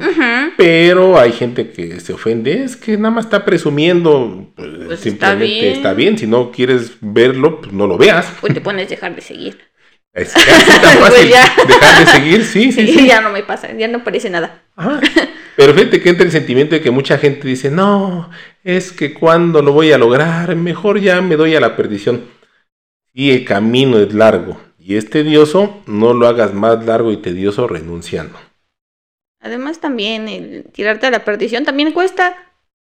Pero 0.57 1.17
hay 1.17 1.31
gente 1.31 1.71
que 1.71 2.01
se 2.01 2.11
ofende, 2.11 2.65
es 2.65 2.75
que 2.75 2.97
nada 2.97 3.11
más 3.11 3.25
está 3.25 3.45
presumiendo. 3.45 4.51
Pues, 4.57 4.69
pues 4.87 4.99
simplemente 4.99 5.71
está 5.71 5.93
bien. 5.93 6.17
Si 6.17 6.27
no 6.27 6.51
quieres 6.51 6.97
verlo, 6.99 7.61
pues 7.61 7.71
no 7.71 7.87
lo 7.87 7.97
veas. 7.97 8.27
Pues 8.41 8.53
te 8.53 8.59
pones 8.59 8.89
dejar 8.89 9.15
de 9.15 9.21
seguir. 9.21 9.57
Es 10.13 10.31
tan 10.31 10.43
fácil 10.99 10.99
pues 10.99 11.67
dejar 11.67 12.05
de 12.05 12.11
seguir, 12.11 12.45
sí, 12.45 12.71
sí, 12.71 12.85
sí, 12.85 13.07
Ya 13.07 13.19
no 13.19 13.31
me 13.31 13.41
pasa, 13.41 13.75
ya 13.75 13.87
no 13.87 14.03
parece 14.03 14.29
nada. 14.29 14.61
Pero 15.55 15.73
fíjate 15.73 16.01
que 16.03 16.09
entra 16.09 16.23
el 16.23 16.31
sentimiento 16.31 16.75
de 16.75 16.81
que 16.81 16.91
mucha 16.91 17.17
gente 17.17 17.47
dice, 17.47 17.71
no, 17.71 18.29
es 18.63 18.91
que 18.91 19.15
cuando 19.15 19.63
lo 19.63 19.71
voy 19.71 19.91
a 19.91 19.97
lograr, 19.97 20.55
mejor 20.55 20.99
ya 20.99 21.19
me 21.21 21.35
doy 21.35 21.55
a 21.55 21.59
la 21.59 21.75
perdición. 21.75 22.25
Y 23.11 23.31
el 23.31 23.43
camino 23.43 23.97
es 23.97 24.13
largo 24.13 24.59
y 24.85 24.97
es 24.97 25.09
tedioso, 25.09 25.81
no 25.85 26.13
lo 26.13 26.27
hagas 26.27 26.53
más 26.53 26.85
largo 26.85 27.11
y 27.11 27.17
tedioso 27.17 27.67
renunciando. 27.67 28.37
Además 29.39 29.79
también 29.79 30.27
el 30.27 30.65
tirarte 30.73 31.07
a 31.07 31.11
la 31.11 31.23
perdición 31.23 31.63
también 31.63 31.93
cuesta. 31.93 32.35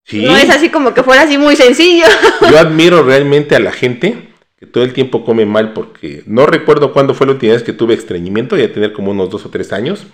Sí, 0.05 0.23
No 0.23 0.35
es 0.35 0.49
así 0.49 0.69
como 0.69 0.93
que 0.93 1.03
fuera 1.03 1.23
así 1.23 1.37
muy 1.37 1.57
sencillo. 1.57 2.05
yo 2.49 2.57
admiro 2.57 3.03
realmente 3.03 3.55
a 3.55 3.59
la 3.59 3.73
gente 3.73 4.29
que 4.57 4.65
todo 4.65 4.83
el 4.83 4.93
tiempo 4.93 5.25
come 5.25 5.45
mal 5.45 5.73
porque 5.73 6.23
no 6.25 6.45
recuerdo 6.45 6.93
cuándo 6.93 7.13
fue 7.13 7.27
la 7.27 7.33
última 7.33 7.53
vez 7.53 7.63
que 7.63 7.73
tuve 7.73 7.93
estreñimiento, 7.93 8.57
ya 8.57 8.71
tener 8.73 8.93
como 8.93 9.11
unos 9.11 9.29
dos 9.29 9.45
o 9.45 9.49
tres 9.49 9.71
años, 9.73 10.05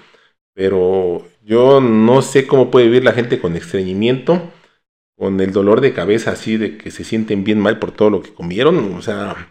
pero 0.54 1.28
yo 1.44 1.82
no 1.82 2.22
sé 2.22 2.48
cómo 2.48 2.72
puede 2.72 2.88
vivir 2.88 3.04
la 3.04 3.14
gente 3.14 3.40
con 3.40 3.56
estreñimiento, 3.56 4.52
con 5.18 5.40
el 5.40 5.52
dolor 5.52 5.82
de 5.82 5.94
cabeza 5.94 6.32
así 6.32 6.58
de 6.58 6.78
que 6.78 6.92
se 6.92 7.04
sienten 7.04 7.44
bien 7.44 7.60
mal 7.60 7.80
por 7.80 7.92
todo 7.92 8.10
lo 8.10 8.22
que 8.22 8.34
comieron, 8.34 8.94
o 8.94 9.02
sea, 9.02 9.50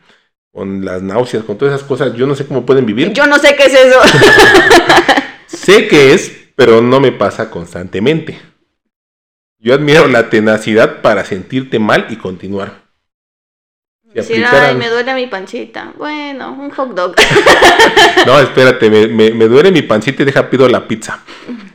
con 0.54 0.84
las 0.84 1.02
náuseas, 1.02 1.42
con 1.44 1.58
todas 1.58 1.75
esas 1.75 1.87
cosas, 1.87 2.14
yo 2.14 2.26
no 2.28 2.37
sé 2.37 2.46
cómo 2.46 2.64
pueden 2.64 2.87
vivir. 2.87 3.12
Yo 3.12 3.26
no 3.26 3.38
sé 3.40 3.56
qué 3.56 3.64
es 3.64 3.75
eso. 3.75 3.99
Sé 5.46 5.88
que 5.88 6.14
es, 6.14 6.30
pero 6.54 6.80
no 6.80 7.00
me 7.00 7.11
pasa 7.11 7.50
constantemente. 7.50 8.38
Yo 9.58 9.75
admiro 9.75 10.06
la 10.08 10.30
tenacidad 10.30 11.00
para 11.02 11.25
sentirte 11.25 11.78
mal 11.80 12.06
y 12.11 12.16
continuar. 12.16 12.82
Si 14.14 14.20
aplicaran- 14.20 14.64
ay, 14.70 14.75
me 14.76 14.88
duele 14.88 15.12
mi 15.14 15.26
pancita. 15.26 15.92
Bueno, 15.99 16.52
un 16.52 16.70
hot 16.70 16.94
dog. 16.94 17.16
No, 18.26 18.38
espérate, 18.40 18.88
me, 18.90 19.08
me- 19.08 19.32
me 19.32 19.46
duele 19.49 19.73
mi 19.73 19.82
pancita 19.82 20.23
y 20.23 20.26
deja 20.26 20.49
pido 20.49 20.68
la 20.68 20.87
pizza. 20.87 21.18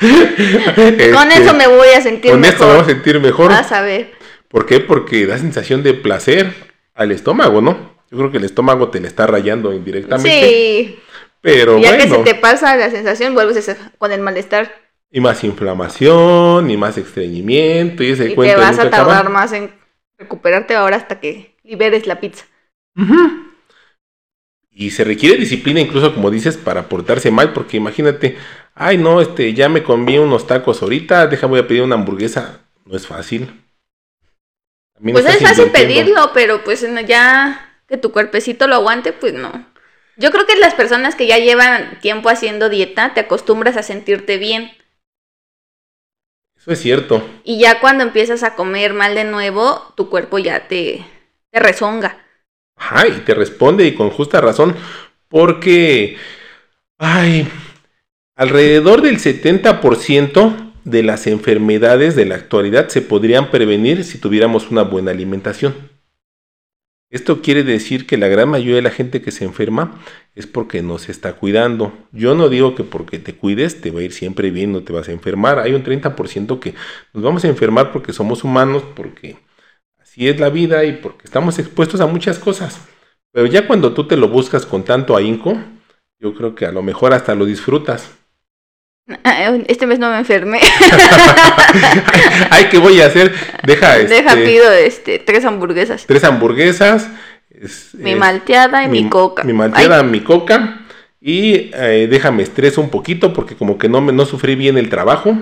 Con 0.00 1.28
Este, 1.32 1.42
eso 1.42 1.54
me 1.54 1.66
voy 1.66 1.88
a 1.96 2.00
sentir 2.00 2.30
Con 2.30 2.44
esto 2.44 2.64
me 2.64 2.66
voy 2.66 2.74
a 2.74 2.78
mejor. 2.82 2.94
sentir 2.94 3.20
mejor. 3.20 3.48
Vas 3.50 3.72
a 3.72 3.80
ver. 3.82 4.12
¿Por 4.48 4.66
qué? 4.66 4.80
Porque 4.80 5.26
da 5.26 5.38
sensación 5.38 5.82
de 5.82 5.94
placer 5.94 6.54
al 6.96 7.12
estómago, 7.12 7.60
¿no? 7.60 7.96
Yo 8.10 8.18
creo 8.18 8.30
que 8.32 8.38
el 8.38 8.44
estómago 8.44 8.88
te 8.90 9.00
le 9.00 9.08
está 9.08 9.26
rayando 9.26 9.72
indirectamente. 9.72 10.28
Sí. 10.28 10.98
Pero 11.40 11.78
ya 11.78 11.96
que 11.96 12.08
se 12.08 12.18
te 12.18 12.34
pasa 12.34 12.76
la 12.76 12.90
sensación, 12.90 13.34
vuelves 13.34 13.76
con 13.98 14.12
el 14.12 14.20
malestar. 14.20 14.72
y 15.10 15.20
más 15.20 15.44
inflamación, 15.44 16.70
y 16.70 16.76
más 16.76 16.98
estreñimiento, 16.98 18.02
y 18.02 18.10
ese 18.10 18.30
Y 18.30 18.34
cuento 18.34 18.58
vas 18.58 18.78
a 18.78 18.90
tardar 18.90 19.26
acabar. 19.26 19.30
más 19.30 19.52
en 19.52 19.70
recuperarte 20.18 20.74
ahora 20.74 20.96
hasta 20.96 21.20
que 21.20 21.56
liberes 21.62 22.06
la 22.06 22.20
pizza. 22.20 22.46
Y 24.70 24.90
se 24.90 25.04
requiere 25.04 25.36
disciplina 25.38 25.80
incluso, 25.80 26.14
como 26.14 26.30
dices, 26.30 26.56
para 26.56 26.88
portarse 26.88 27.30
mal, 27.30 27.52
porque 27.52 27.76
imagínate, 27.78 28.36
ay 28.74 28.98
no, 28.98 29.20
este, 29.20 29.54
ya 29.54 29.68
me 29.68 29.82
comí 29.82 30.18
unos 30.18 30.46
tacos 30.46 30.82
ahorita, 30.82 31.26
deja 31.28 31.46
voy 31.46 31.60
a 31.60 31.66
pedir 31.68 31.82
una 31.82 31.94
hamburguesa. 31.94 32.60
No 32.84 32.96
es 32.96 33.06
fácil. 33.06 33.65
También 34.96 35.14
Pues 35.14 35.26
es 35.26 35.42
fácil 35.42 35.70
pedirlo, 35.70 36.32
pero 36.34 36.64
pues 36.64 36.84
ya 37.06 37.74
que 37.86 37.96
tu 37.96 38.12
cuerpecito 38.12 38.66
lo 38.66 38.76
aguante, 38.76 39.12
pues 39.12 39.32
no. 39.34 39.66
Yo 40.16 40.30
creo 40.30 40.46
que 40.46 40.56
las 40.56 40.74
personas 40.74 41.14
que 41.14 41.26
ya 41.26 41.38
llevan 41.38 42.00
tiempo 42.00 42.30
haciendo 42.30 42.68
dieta, 42.68 43.12
te 43.14 43.20
acostumbras 43.20 43.76
a 43.76 43.82
sentirte 43.82 44.38
bien. 44.38 44.72
Eso 46.58 46.72
es 46.72 46.80
cierto. 46.80 47.28
Y 47.44 47.60
ya 47.60 47.80
cuando 47.80 48.02
empiezas 48.02 48.42
a 48.42 48.54
comer 48.54 48.94
mal 48.94 49.14
de 49.14 49.24
nuevo, 49.24 49.92
tu 49.96 50.08
cuerpo 50.08 50.38
ya 50.38 50.66
te, 50.68 51.04
te 51.50 51.60
rezonga. 51.60 52.18
Ajá, 52.76 53.06
y 53.06 53.20
te 53.20 53.34
responde 53.34 53.86
y 53.86 53.94
con 53.94 54.10
justa 54.10 54.40
razón, 54.40 54.74
porque, 55.28 56.16
ay, 56.98 57.48
alrededor 58.36 59.02
del 59.02 59.18
70% 59.18 60.65
de 60.86 61.02
las 61.02 61.26
enfermedades 61.26 62.14
de 62.14 62.24
la 62.26 62.36
actualidad 62.36 62.88
se 62.88 63.02
podrían 63.02 63.50
prevenir 63.50 64.04
si 64.04 64.18
tuviéramos 64.18 64.70
una 64.70 64.82
buena 64.82 65.10
alimentación. 65.10 65.74
Esto 67.10 67.42
quiere 67.42 67.64
decir 67.64 68.06
que 68.06 68.16
la 68.16 68.28
gran 68.28 68.48
mayoría 68.48 68.76
de 68.76 68.82
la 68.82 68.90
gente 68.90 69.20
que 69.20 69.32
se 69.32 69.44
enferma 69.44 70.00
es 70.36 70.46
porque 70.46 70.82
no 70.82 70.98
se 70.98 71.10
está 71.10 71.32
cuidando. 71.34 71.92
Yo 72.12 72.36
no 72.36 72.48
digo 72.48 72.76
que 72.76 72.84
porque 72.84 73.18
te 73.18 73.34
cuides 73.34 73.80
te 73.80 73.90
va 73.90 73.98
a 73.98 74.04
ir 74.04 74.12
siempre 74.12 74.50
bien, 74.52 74.72
no 74.72 74.84
te 74.84 74.92
vas 74.92 75.08
a 75.08 75.12
enfermar. 75.12 75.58
Hay 75.58 75.72
un 75.72 75.82
30% 75.82 76.60
que 76.60 76.74
nos 77.12 77.22
vamos 77.24 77.44
a 77.44 77.48
enfermar 77.48 77.90
porque 77.90 78.12
somos 78.12 78.44
humanos, 78.44 78.84
porque 78.94 79.38
así 79.98 80.28
es 80.28 80.38
la 80.38 80.50
vida 80.50 80.84
y 80.84 80.92
porque 80.92 81.24
estamos 81.24 81.58
expuestos 81.58 82.00
a 82.00 82.06
muchas 82.06 82.38
cosas. 82.38 82.80
Pero 83.32 83.46
ya 83.46 83.66
cuando 83.66 83.92
tú 83.92 84.06
te 84.06 84.16
lo 84.16 84.28
buscas 84.28 84.64
con 84.64 84.84
tanto 84.84 85.16
ahínco, 85.16 85.56
yo 86.20 86.32
creo 86.34 86.54
que 86.54 86.66
a 86.66 86.72
lo 86.72 86.82
mejor 86.82 87.12
hasta 87.12 87.34
lo 87.34 87.44
disfrutas. 87.44 88.15
Este 89.68 89.86
mes 89.86 89.98
no 89.98 90.10
me 90.10 90.18
enfermé. 90.18 90.60
Ay, 92.50 92.66
¿qué 92.70 92.78
voy 92.78 93.00
a 93.00 93.06
hacer? 93.06 93.32
Deja, 93.64 93.98
Deja 93.98 94.30
este, 94.32 94.44
pido 94.44 94.72
este, 94.72 95.18
tres 95.20 95.44
hamburguesas. 95.44 96.06
tres 96.06 96.24
hamburguesas. 96.24 97.08
es- 97.50 97.90
Mi 97.94 98.12
es- 98.12 98.18
malteada 98.18 98.84
y 98.84 98.88
mi, 98.88 99.08
coca. 99.08 99.44
Mi 99.44 99.52
malteada, 99.52 100.02
mi 100.02 100.20
coca. 100.20 100.80
Y 101.20 101.70
eh, 101.74 102.08
déjame 102.10 102.42
estreso 102.42 102.80
un 102.80 102.90
poquito 102.90 103.32
porque 103.32 103.54
como 103.56 103.78
que 103.78 103.88
no, 103.88 104.00
no 104.00 104.26
sufrí 104.26 104.54
bien 104.56 104.76
el 104.78 104.88
trabajo. 104.88 105.36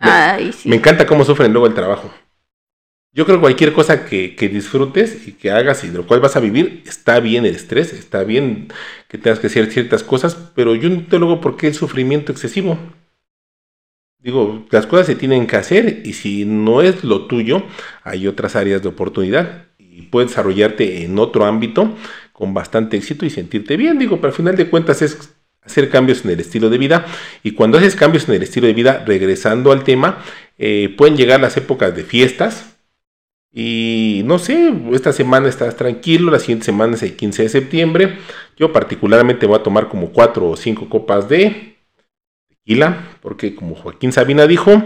Ay, 0.00 0.44
ay, 0.46 0.52
sí. 0.52 0.68
Me 0.68 0.76
encanta 0.76 1.06
cómo 1.06 1.24
sufren 1.24 1.52
luego 1.52 1.66
el 1.66 1.74
trabajo. 1.74 2.12
Yo 3.12 3.24
creo 3.24 3.38
que 3.38 3.42
cualquier 3.42 3.72
cosa 3.72 4.04
que, 4.04 4.36
que 4.36 4.48
disfrutes 4.48 5.26
y 5.26 5.32
que 5.32 5.50
hagas 5.50 5.82
y 5.82 5.88
de 5.88 5.98
lo 5.98 6.06
cual 6.06 6.20
vas 6.20 6.36
a 6.36 6.40
vivir, 6.40 6.84
está 6.86 7.18
bien 7.18 7.46
el 7.46 7.54
estrés, 7.56 7.92
está 7.92 8.22
bien 8.22 8.68
que 9.08 9.18
tengas 9.18 9.40
que 9.40 9.48
hacer 9.48 9.72
ciertas 9.72 10.04
cosas, 10.04 10.36
pero 10.54 10.74
yo 10.76 10.88
no 10.88 10.96
entiendo 10.96 11.18
luego 11.18 11.40
por 11.40 11.56
qué 11.56 11.66
el 11.68 11.74
sufrimiento 11.74 12.30
excesivo. 12.30 12.78
Digo, 14.20 14.66
las 14.70 14.86
cosas 14.86 15.06
se 15.06 15.14
tienen 15.14 15.46
que 15.46 15.56
hacer 15.56 16.02
y 16.04 16.12
si 16.12 16.44
no 16.44 16.82
es 16.82 17.04
lo 17.04 17.26
tuyo, 17.26 17.62
hay 18.02 18.26
otras 18.26 18.56
áreas 18.56 18.82
de 18.82 18.88
oportunidad 18.88 19.66
y 19.78 20.02
puedes 20.02 20.30
desarrollarte 20.30 21.04
en 21.04 21.18
otro 21.18 21.44
ámbito 21.44 21.94
con 22.32 22.52
bastante 22.52 22.96
éxito 22.96 23.24
y 23.26 23.30
sentirte 23.30 23.76
bien. 23.76 23.98
Digo, 23.98 24.16
pero 24.16 24.28
al 24.28 24.34
final 24.34 24.56
de 24.56 24.68
cuentas 24.68 25.02
es 25.02 25.36
hacer 25.62 25.88
cambios 25.88 26.24
en 26.24 26.32
el 26.32 26.40
estilo 26.40 26.68
de 26.68 26.78
vida 26.78 27.06
y 27.44 27.52
cuando 27.52 27.78
haces 27.78 27.94
cambios 27.94 28.28
en 28.28 28.34
el 28.34 28.42
estilo 28.42 28.66
de 28.66 28.72
vida, 28.74 29.04
regresando 29.06 29.70
al 29.70 29.84
tema, 29.84 30.18
eh, 30.58 30.92
pueden 30.96 31.16
llegar 31.16 31.40
las 31.40 31.56
épocas 31.56 31.94
de 31.94 32.02
fiestas 32.02 32.76
y 33.52 34.22
no 34.24 34.38
sé, 34.38 34.74
esta 34.92 35.12
semana 35.12 35.48
estás 35.48 35.76
tranquilo, 35.76 36.30
la 36.30 36.38
siguiente 36.38 36.66
semana 36.66 36.96
es 36.96 37.02
el 37.02 37.16
15 37.16 37.44
de 37.44 37.48
septiembre. 37.48 38.18
Yo 38.56 38.72
particularmente 38.72 39.46
voy 39.46 39.58
a 39.58 39.62
tomar 39.62 39.88
como 39.88 40.10
4 40.10 40.50
o 40.50 40.56
5 40.56 40.88
copas 40.88 41.28
de 41.28 41.77
tequila, 42.68 43.08
porque 43.22 43.54
como 43.54 43.74
Joaquín 43.74 44.12
Sabina 44.12 44.46
dijo, 44.46 44.82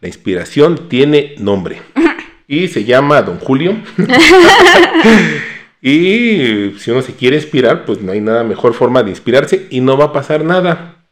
la 0.00 0.08
inspiración 0.08 0.88
tiene 0.88 1.34
nombre. 1.38 1.82
Y 2.48 2.68
se 2.68 2.84
llama 2.84 3.22
Don 3.22 3.40
Julio. 3.40 3.76
y 5.82 6.70
si 6.78 6.92
uno 6.92 7.02
se 7.02 7.16
quiere 7.16 7.34
inspirar, 7.34 7.84
pues 7.84 8.00
no 8.00 8.12
hay 8.12 8.20
nada 8.20 8.44
mejor 8.44 8.72
forma 8.72 9.02
de 9.02 9.10
inspirarse 9.10 9.66
y 9.68 9.80
no 9.80 9.98
va 9.98 10.04
a 10.04 10.12
pasar 10.12 10.44
nada. 10.44 11.08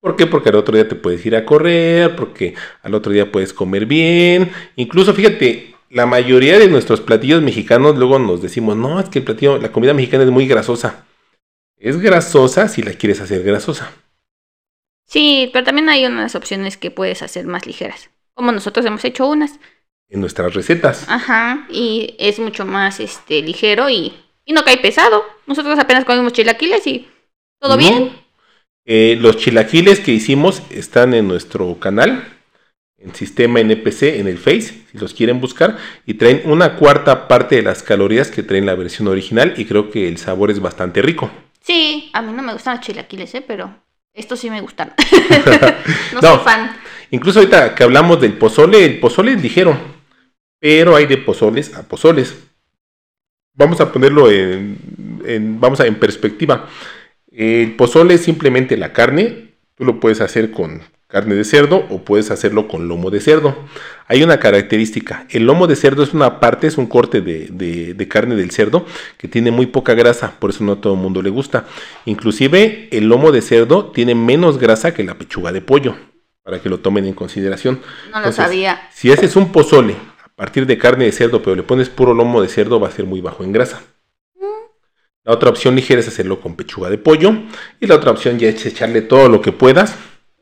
¿Por 0.00 0.16
qué? 0.16 0.26
Porque 0.26 0.48
al 0.48 0.56
otro 0.56 0.74
día 0.74 0.88
te 0.88 0.96
puedes 0.96 1.24
ir 1.24 1.36
a 1.36 1.44
correr, 1.44 2.16
porque 2.16 2.56
al 2.82 2.92
otro 2.96 3.12
día 3.12 3.30
puedes 3.30 3.52
comer 3.52 3.86
bien. 3.86 4.50
Incluso, 4.74 5.14
fíjate, 5.14 5.76
la 5.90 6.06
mayoría 6.06 6.58
de 6.58 6.66
nuestros 6.66 7.00
platillos 7.00 7.40
mexicanos 7.40 7.96
luego 7.96 8.18
nos 8.18 8.42
decimos, 8.42 8.76
no, 8.76 8.98
es 8.98 9.08
que 9.10 9.20
el 9.20 9.24
platillo, 9.24 9.58
la 9.58 9.70
comida 9.70 9.94
mexicana 9.94 10.24
es 10.24 10.30
muy 10.32 10.48
grasosa. 10.48 11.04
Es 11.76 12.00
grasosa 12.00 12.66
si 12.66 12.82
la 12.82 12.94
quieres 12.94 13.20
hacer 13.20 13.44
grasosa. 13.44 13.92
Sí, 15.12 15.50
pero 15.52 15.62
también 15.62 15.90
hay 15.90 16.06
unas 16.06 16.34
opciones 16.34 16.78
que 16.78 16.90
puedes 16.90 17.20
hacer 17.20 17.44
más 17.44 17.66
ligeras. 17.66 18.08
Como 18.32 18.50
nosotros 18.50 18.86
hemos 18.86 19.04
hecho 19.04 19.28
unas. 19.28 19.60
En 20.08 20.22
nuestras 20.22 20.54
recetas. 20.54 21.04
Ajá. 21.06 21.66
Y 21.70 22.16
es 22.18 22.38
mucho 22.38 22.64
más 22.64 22.98
este 22.98 23.42
ligero 23.42 23.90
y, 23.90 24.14
y 24.46 24.54
no 24.54 24.64
cae 24.64 24.78
pesado. 24.78 25.22
Nosotros 25.46 25.78
apenas 25.78 26.06
comemos 26.06 26.32
chilaquiles 26.32 26.86
y 26.86 27.08
todo 27.60 27.72
¿No? 27.72 27.76
bien. 27.76 28.12
Eh, 28.86 29.18
los 29.20 29.36
chilaquiles 29.36 30.00
que 30.00 30.12
hicimos 30.12 30.62
están 30.70 31.12
en 31.12 31.28
nuestro 31.28 31.78
canal, 31.78 32.26
en 32.96 33.14
Sistema 33.14 33.60
NPC, 33.60 34.18
en 34.18 34.28
el 34.28 34.38
Face, 34.38 34.82
si 34.90 34.96
los 34.98 35.12
quieren 35.12 35.42
buscar, 35.42 35.76
y 36.06 36.14
traen 36.14 36.40
una 36.46 36.76
cuarta 36.76 37.28
parte 37.28 37.56
de 37.56 37.62
las 37.62 37.82
calorías 37.82 38.30
que 38.30 38.42
traen 38.42 38.64
la 38.64 38.76
versión 38.76 39.08
original, 39.08 39.52
y 39.58 39.66
creo 39.66 39.90
que 39.90 40.08
el 40.08 40.16
sabor 40.16 40.50
es 40.50 40.58
bastante 40.58 41.02
rico. 41.02 41.30
Sí, 41.60 42.10
a 42.14 42.22
mí 42.22 42.32
no 42.32 42.42
me 42.42 42.54
gustan 42.54 42.76
los 42.76 42.86
chilaquiles, 42.86 43.34
¿eh? 43.34 43.44
Pero 43.46 43.72
estos 44.14 44.38
sí 44.40 44.50
me 44.50 44.60
gustan. 44.60 44.92
no, 46.14 46.20
No. 46.22 46.34
soy 46.36 46.44
fan. 46.44 46.76
Incluso 47.10 47.40
ahorita 47.40 47.74
que 47.74 47.82
hablamos 47.84 48.20
del 48.20 48.34
pozole, 48.34 48.84
el 48.84 49.00
pozole 49.00 49.32
es 49.32 49.42
ligero, 49.42 49.76
pero 50.58 50.96
hay 50.96 51.06
de 51.06 51.18
pozoles 51.18 51.74
a 51.74 51.82
pozoles. 51.82 52.34
Vamos 53.54 53.80
a 53.80 53.92
ponerlo 53.92 54.30
en, 54.30 54.78
en- 55.26 55.60
vamos 55.60 55.80
a, 55.80 55.86
en 55.86 55.96
perspectiva. 55.96 56.68
El 57.30 57.74
pozole 57.76 58.14
es 58.14 58.22
simplemente 58.22 58.76
la 58.76 58.92
carne. 58.92 59.52
Tú 59.74 59.84
lo 59.84 60.00
puedes 60.00 60.20
hacer 60.20 60.50
con 60.52 60.82
carne 61.06 61.34
de 61.34 61.44
cerdo 61.44 61.86
o 61.90 62.02
puedes 62.02 62.30
hacerlo 62.30 62.66
con 62.68 62.88
lomo 62.88 63.10
de 63.10 63.20
cerdo. 63.20 63.56
Hay 64.12 64.22
una 64.22 64.38
característica. 64.38 65.26
El 65.30 65.46
lomo 65.46 65.66
de 65.66 65.74
cerdo 65.74 66.02
es 66.02 66.12
una 66.12 66.38
parte, 66.38 66.66
es 66.66 66.76
un 66.76 66.86
corte 66.86 67.22
de, 67.22 67.48
de- 67.50 67.94
de 67.94 68.08
carne 68.08 68.36
del 68.36 68.50
cerdo 68.50 68.84
que 69.16 69.26
tiene 69.26 69.50
muy 69.50 69.64
poca 69.64 69.94
grasa, 69.94 70.34
por 70.38 70.50
eso 70.50 70.62
no 70.64 70.72
a 70.72 70.80
todo 70.82 70.92
el 70.92 71.00
mundo 71.00 71.22
le 71.22 71.30
gusta. 71.30 71.64
Inclusive 72.04 72.88
el 72.92 73.08
lomo 73.08 73.32
de 73.32 73.40
cerdo 73.40 73.86
tiene 73.86 74.14
menos 74.14 74.58
grasa 74.58 74.92
que 74.92 75.02
la 75.02 75.14
pechuga 75.14 75.50
de 75.50 75.62
pollo, 75.62 75.96
para 76.42 76.60
que 76.60 76.68
lo 76.68 76.80
tomen 76.80 77.06
en 77.06 77.14
consideración. 77.14 77.80
No 78.12 78.20
lo 78.20 78.30
sabía. 78.32 78.86
Si 78.92 79.10
haces 79.10 79.34
un 79.34 79.50
pozole 79.50 79.96
a 80.22 80.28
partir 80.36 80.66
de 80.66 80.76
carne 80.76 81.06
de 81.06 81.12
cerdo, 81.12 81.40
pero 81.42 81.56
le 81.56 81.62
pones 81.62 81.88
puro 81.88 82.12
lomo 82.12 82.42
de 82.42 82.48
cerdo, 82.48 82.78
va 82.78 82.88
a 82.88 82.92
ser 82.92 83.06
muy 83.06 83.22
bajo 83.22 83.44
en 83.44 83.52
grasa. 83.52 83.80
La 85.24 85.32
otra 85.32 85.48
opción 85.48 85.74
ligera 85.74 86.00
es 86.00 86.08
hacerlo 86.08 86.38
con 86.38 86.54
pechuga 86.54 86.90
de 86.90 86.98
pollo. 86.98 87.32
Y 87.80 87.86
la 87.86 87.94
otra 87.94 88.10
opción 88.10 88.38
ya 88.38 88.48
es 88.50 88.66
echarle 88.66 89.00
todo 89.00 89.30
lo 89.30 89.40
que 89.40 89.52
puedas, 89.52 89.94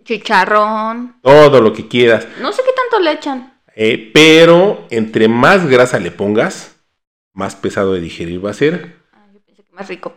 Chicharrón. 0.05 1.21
todo 1.23 1.61
lo 1.61 1.73
que 1.73 1.87
quieras. 1.87 2.27
No 2.41 2.51
sé 2.51 2.63
qué 2.65 2.73
tanto 2.75 2.99
le 3.05 3.13
echan. 3.13 3.50
Eh, 3.83 4.11
pero 4.13 4.87
entre 4.91 5.27
más 5.27 5.67
grasa 5.67 5.99
le 5.99 6.11
pongas, 6.11 6.77
más 7.33 7.57
pesado 7.57 7.95
de 7.95 8.03
digerir 8.03 8.45
va 8.45 8.51
a 8.51 8.53
ser. 8.53 8.97
Ah, 9.11 9.25
yo 9.33 9.41
pensé 9.41 9.63
que 9.63 9.73
más 9.73 9.89
rico. 9.89 10.15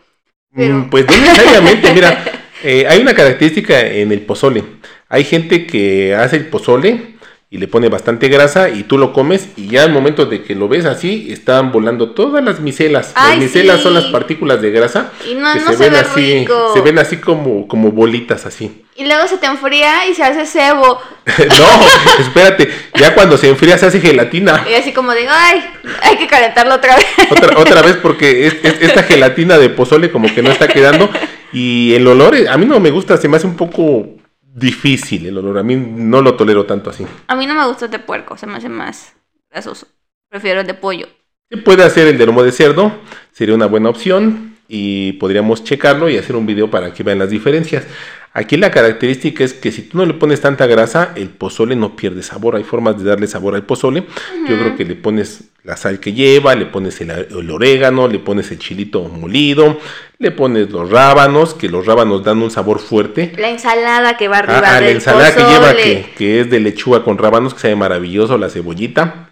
Mm, 0.52 0.58
Pero- 0.58 0.88
Pues 0.92 1.06
no 1.08 1.16
necesariamente, 1.18 1.94
mira, 1.94 2.26
eh, 2.64 2.86
hay 2.90 3.02
una 3.02 3.14
característica 3.14 3.80
en 3.80 4.12
el 4.12 4.20
pozole. 4.20 4.66
Hay 5.08 5.24
gente 5.24 5.66
que 5.66 6.14
hace 6.14 6.36
el 6.36 6.48
pozole 6.48 7.13
y 7.54 7.58
le 7.60 7.68
pone 7.68 7.88
bastante 7.88 8.30
grasa 8.30 8.70
y 8.70 8.82
tú 8.82 8.98
lo 8.98 9.14
comes 9.14 9.48
y 9.56 9.68
ya 9.68 9.84
al 9.84 9.92
momento 9.92 10.26
de 10.26 10.42
que 10.42 10.56
lo 10.56 10.68
ves 10.68 10.86
así, 10.86 11.28
están 11.32 11.72
volando 11.72 12.10
todas 12.10 12.44
las 12.44 12.60
micelas. 12.60 13.12
Ay, 13.14 13.36
las 13.36 13.44
micelas 13.44 13.78
sí. 13.78 13.84
son 13.84 13.94
las 13.94 14.06
partículas 14.06 14.60
de 14.60 14.72
grasa 14.72 15.12
Y 15.30 15.36
no, 15.36 15.54
que 15.54 15.60
no 15.60 15.68
se, 15.70 15.78
se, 15.78 15.84
ven 15.84 15.94
ve 15.94 16.00
así, 16.00 16.34
rico. 16.40 16.72
se 16.74 16.82
ven 16.82 16.98
así 16.98 17.18
como, 17.18 17.68
como 17.68 17.92
bolitas 17.92 18.48
así. 18.48 18.82
Y 18.96 19.06
luego 19.06 19.28
se 19.28 19.38
te 19.38 19.46
enfría 19.46 20.08
y 20.08 20.16
se 20.16 20.24
hace 20.24 20.48
cebo. 20.48 21.00
no, 21.38 22.24
espérate, 22.26 22.70
ya 22.96 23.14
cuando 23.14 23.38
se 23.38 23.50
enfría 23.50 23.78
se 23.78 23.86
hace 23.86 24.02
gelatina. 24.02 24.66
Y 24.68 24.74
así 24.74 24.92
como 24.92 25.12
de, 25.12 25.28
ay, 25.30 25.64
hay 26.02 26.18
que 26.18 26.26
calentarlo 26.26 26.74
otra 26.74 26.96
vez. 26.96 27.06
Otra, 27.30 27.56
otra 27.60 27.82
vez 27.84 27.98
porque 28.02 28.48
es- 28.48 28.58
es- 28.64 28.82
esta 28.82 29.04
gelatina 29.04 29.60
de 29.60 29.70
pozole 29.70 30.10
como 30.10 30.34
que 30.34 30.42
no 30.42 30.50
está 30.50 30.68
quedando 30.68 31.08
y 31.52 31.94
el 31.94 32.08
olor 32.08 32.34
eh, 32.36 32.50
a 32.50 32.58
mí 32.58 32.66
no 32.66 32.80
me 32.80 32.90
gusta, 32.90 33.16
se 33.18 33.28
me 33.28 33.38
hace 33.38 33.46
un 33.46 33.56
poco 33.56 34.08
difícil 34.54 35.26
el 35.26 35.38
olor, 35.38 35.58
a 35.58 35.64
mí 35.64 35.76
no 35.76 36.22
lo 36.22 36.36
tolero 36.36 36.66
tanto 36.66 36.90
así. 36.90 37.06
A 37.28 37.36
mí 37.36 37.46
no 37.46 37.56
me 37.56 37.66
gusta 37.66 37.86
el 37.86 37.92
de 37.92 38.00
puerco, 38.00 38.38
se 38.38 38.48
me 38.48 38.58
hace 38.58 38.70
más 38.70 39.14
grasoso. 39.50 39.88
Prefiero 40.30 40.62
el 40.62 40.68
de 40.68 40.74
pollo. 40.74 41.08
Se 41.50 41.58
puede 41.58 41.84
hacer 41.84 42.08
el 42.08 42.18
de 42.18 42.26
lomo 42.26 42.44
de 42.44 42.52
cerdo, 42.52 42.92
sería 43.32 43.56
una 43.56 43.66
buena 43.66 43.90
opción 43.90 44.56
y 44.68 45.14
podríamos 45.14 45.64
checarlo 45.64 46.10
y 46.10 46.18
hacer 46.18 46.36
un 46.36 46.46
video 46.46 46.70
para 46.70 46.94
que 46.94 47.04
vean 47.04 47.20
las 47.20 47.30
diferencias. 47.30 47.86
Aquí 48.34 48.58
la 48.58 48.72
característica 48.72 49.44
es 49.44 49.54
que 49.54 49.72
si 49.72 49.84
tú 49.84 49.98
no 50.00 50.06
le 50.06 50.16
pones 50.16 50.42
tanta 50.42 50.66
grasa, 50.66 51.14
el 51.16 51.30
pozole 51.30 51.76
no 51.76 51.96
pierde 51.96 52.24
sabor. 52.24 52.56
Hay 52.56 52.64
formas 52.64 52.98
de 52.98 53.08
darle 53.08 53.28
sabor 53.28 53.54
al 53.54 53.64
pozole. 53.64 54.08
Yo 54.50 54.58
creo 54.58 54.76
que 54.76 54.86
le 54.86 54.96
pones 54.96 55.52
la 55.64 55.78
sal 55.78 56.00
que 56.02 56.12
lleva, 56.14 56.56
le 56.56 56.66
pones 56.66 57.00
el, 57.02 57.10
el 57.12 57.50
orégano, 57.50 58.08
le 58.10 58.20
pones 58.20 58.52
el 58.52 58.60
chilito 58.60 59.04
molido, 59.04 59.80
le 60.20 60.32
pones 60.32 60.70
los 60.70 60.90
rábanos, 60.90 61.54
que 61.54 61.70
los 61.70 61.86
rábanos 61.86 62.24
dan 62.24 62.42
un 62.42 62.52
sabor 62.52 62.80
fuerte. 62.80 63.32
La 63.38 63.50
ensalada 63.50 64.18
que 64.18 64.28
va 64.28 64.38
Ah, 64.38 64.40
arriba 64.40 64.58
ah, 64.60 64.62
la 64.74 64.82
del 64.82 64.96
ensalada 64.98 65.34
que 65.34 65.44
lleva 65.44 65.74
que, 65.76 66.14
que 66.18 66.42
es 66.42 66.50
de 66.50 66.60
lechuga 66.60 67.04
con 67.04 67.18
rábanos, 67.18 67.54
que 67.54 67.62
sabe 67.62 67.76
maravilloso, 67.78 68.38
la 68.38 68.50
cebollita. 68.50 69.30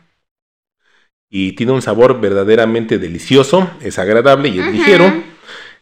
Y 1.29 1.53
tiene 1.53 1.71
un 1.71 1.81
sabor 1.81 2.19
verdaderamente 2.19 2.97
delicioso, 2.97 3.69
es 3.81 3.99
agradable 3.99 4.49
y 4.49 4.59
es 4.59 4.67
ligero. 4.67 5.11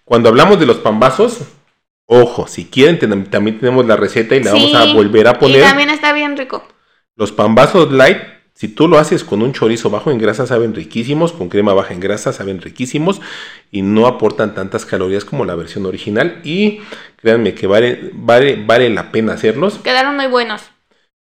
Cuando 0.04 0.30
hablamos 0.30 0.60
de 0.60 0.66
los 0.68 0.78
pambazos, 0.78 1.40
ojo, 2.06 2.48
si 2.48 2.66
quieren 2.66 2.98
ten- 3.00 3.30
también 3.30 3.60
tenemos 3.60 3.86
la 3.86 3.96
receta 3.96 4.36
y 4.36 4.44
la 4.44 4.54
vamos 4.54 4.74
a 4.76 4.94
volver 4.94 5.28
a 5.28 5.32
Y 5.32 5.36
poner. 5.36 5.62
también 5.64 5.90
está 5.90 6.14
bien 6.14 6.38
rico. 6.38 6.68
Los 7.16 7.32
pambazos 7.32 7.92
light, 7.92 8.18
si 8.60 8.68
tú 8.68 8.90
lo 8.90 9.00
haces 9.00 9.24
con 9.24 9.42
un 9.42 9.54
chorizo 9.54 9.90
bajo 9.90 10.12
en 10.12 10.18
grasa, 10.18 10.46
saben 10.46 10.76
riquísimos, 10.76 11.32
con 11.32 11.48
crema 11.48 11.74
baja 11.74 11.94
en 11.94 12.02
grasa, 12.02 12.34
saben 12.34 12.60
riquísimos 12.60 13.22
y 13.72 13.84
no 13.84 14.06
aportan 14.06 14.54
tantas 14.54 14.86
calorías 14.86 15.24
como 15.24 15.46
la 15.46 15.56
versión 15.56 15.86
original. 15.86 16.42
Y 16.44 16.82
créanme 17.16 17.54
que 17.54 17.68
vale, 17.68 18.12
vale, 18.14 18.62
vale 18.62 18.90
la 18.90 19.14
pena 19.14 19.32
hacerlos. 19.32 19.80
Quedaron 19.80 20.18
muy 20.18 20.28
buenos. 20.28 20.72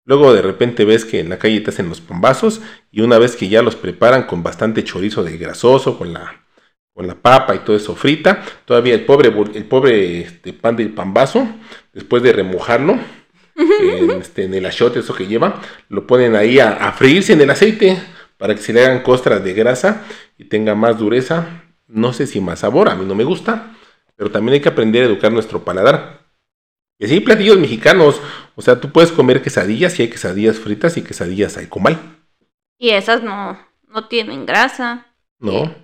Luego 0.04 0.32
de 0.32 0.42
repente 0.42 0.84
ves 0.84 1.04
que 1.04 1.18
en 1.18 1.28
la 1.28 1.40
calle 1.40 1.60
te 1.60 1.70
hacen 1.70 1.88
los 1.88 2.00
pambazos 2.00 2.60
y 2.92 3.00
una 3.00 3.18
vez 3.18 3.34
que 3.34 3.48
ya 3.48 3.62
los 3.62 3.74
preparan 3.74 4.28
con 4.28 4.44
bastante 4.44 4.84
chorizo 4.84 5.24
de 5.24 5.36
grasoso, 5.36 5.98
con 5.98 6.12
la, 6.12 6.44
con 6.94 7.08
la 7.08 7.16
papa 7.16 7.56
y 7.56 7.64
todo 7.64 7.74
eso 7.74 7.96
frita, 7.96 8.44
todavía 8.64 8.94
el 8.94 9.04
pobre, 9.06 9.32
el 9.54 9.64
pobre 9.64 10.20
este, 10.20 10.52
pan 10.52 10.76
del 10.76 10.94
pambazo, 10.94 11.48
después 11.92 12.22
de 12.22 12.32
remojarlo 12.32 12.96
en, 13.56 14.10
este, 14.10 14.44
en 14.44 14.54
el 14.54 14.66
achote, 14.66 15.00
eso 15.00 15.14
que 15.14 15.26
lleva, 15.26 15.60
lo 15.88 16.06
ponen 16.06 16.36
ahí 16.36 16.58
a, 16.58 16.70
a 16.70 16.92
freírse 16.92 17.32
en 17.32 17.40
el 17.40 17.50
aceite 17.50 18.00
para 18.36 18.54
que 18.54 18.60
se 18.60 18.72
le 18.72 18.84
hagan 18.84 19.02
costras 19.02 19.42
de 19.44 19.52
grasa 19.54 20.04
y 20.36 20.44
tenga 20.44 20.74
más 20.74 20.98
dureza. 20.98 21.62
No 21.86 22.12
sé 22.12 22.26
si 22.26 22.40
más 22.40 22.60
sabor, 22.60 22.88
a 22.88 22.94
mí 22.94 23.04
no 23.04 23.14
me 23.14 23.24
gusta, 23.24 23.76
pero 24.16 24.30
también 24.30 24.54
hay 24.54 24.60
que 24.60 24.68
aprender 24.68 25.02
a 25.02 25.06
educar 25.06 25.32
nuestro 25.32 25.64
paladar. 25.64 26.24
Y 26.98 27.06
así 27.06 27.14
hay 27.14 27.20
platillos 27.20 27.58
mexicanos. 27.58 28.20
O 28.54 28.62
sea, 28.62 28.80
tú 28.80 28.90
puedes 28.90 29.12
comer 29.12 29.42
quesadillas 29.42 29.98
y 29.98 30.02
hay 30.02 30.08
quesadillas 30.08 30.58
fritas 30.58 30.96
y 30.96 31.02
quesadillas 31.02 31.56
al 31.56 31.68
comal. 31.68 31.98
Y 32.78 32.90
esas 32.90 33.22
no, 33.22 33.58
no 33.88 34.08
tienen 34.08 34.46
grasa. 34.46 35.06
¿No? 35.38 35.74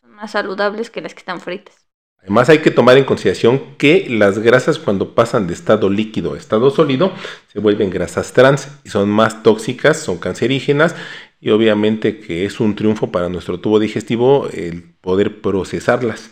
Son 0.00 0.10
más 0.10 0.32
saludables 0.32 0.90
que 0.90 1.00
las 1.00 1.14
que 1.14 1.20
están 1.20 1.40
fritas. 1.40 1.85
Además 2.22 2.48
hay 2.48 2.58
que 2.58 2.72
tomar 2.72 2.98
en 2.98 3.04
consideración 3.04 3.62
que 3.78 4.06
las 4.10 4.40
grasas 4.40 4.80
cuando 4.80 5.14
pasan 5.14 5.46
de 5.46 5.54
estado 5.54 5.88
líquido 5.88 6.34
a 6.34 6.36
estado 6.36 6.70
sólido 6.70 7.12
se 7.52 7.60
vuelven 7.60 7.88
grasas 7.88 8.32
trans 8.32 8.68
y 8.84 8.88
son 8.88 9.08
más 9.08 9.44
tóxicas, 9.44 10.00
son 10.00 10.18
cancerígenas 10.18 10.96
y 11.40 11.50
obviamente 11.50 12.18
que 12.18 12.44
es 12.44 12.58
un 12.58 12.74
triunfo 12.74 13.12
para 13.12 13.28
nuestro 13.28 13.60
tubo 13.60 13.78
digestivo 13.78 14.48
el 14.52 14.82
poder 15.00 15.40
procesarlas 15.40 16.30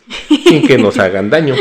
sin 0.49 0.67
que 0.67 0.79
nos 0.79 0.99
hagan 0.99 1.31
daño. 1.31 1.55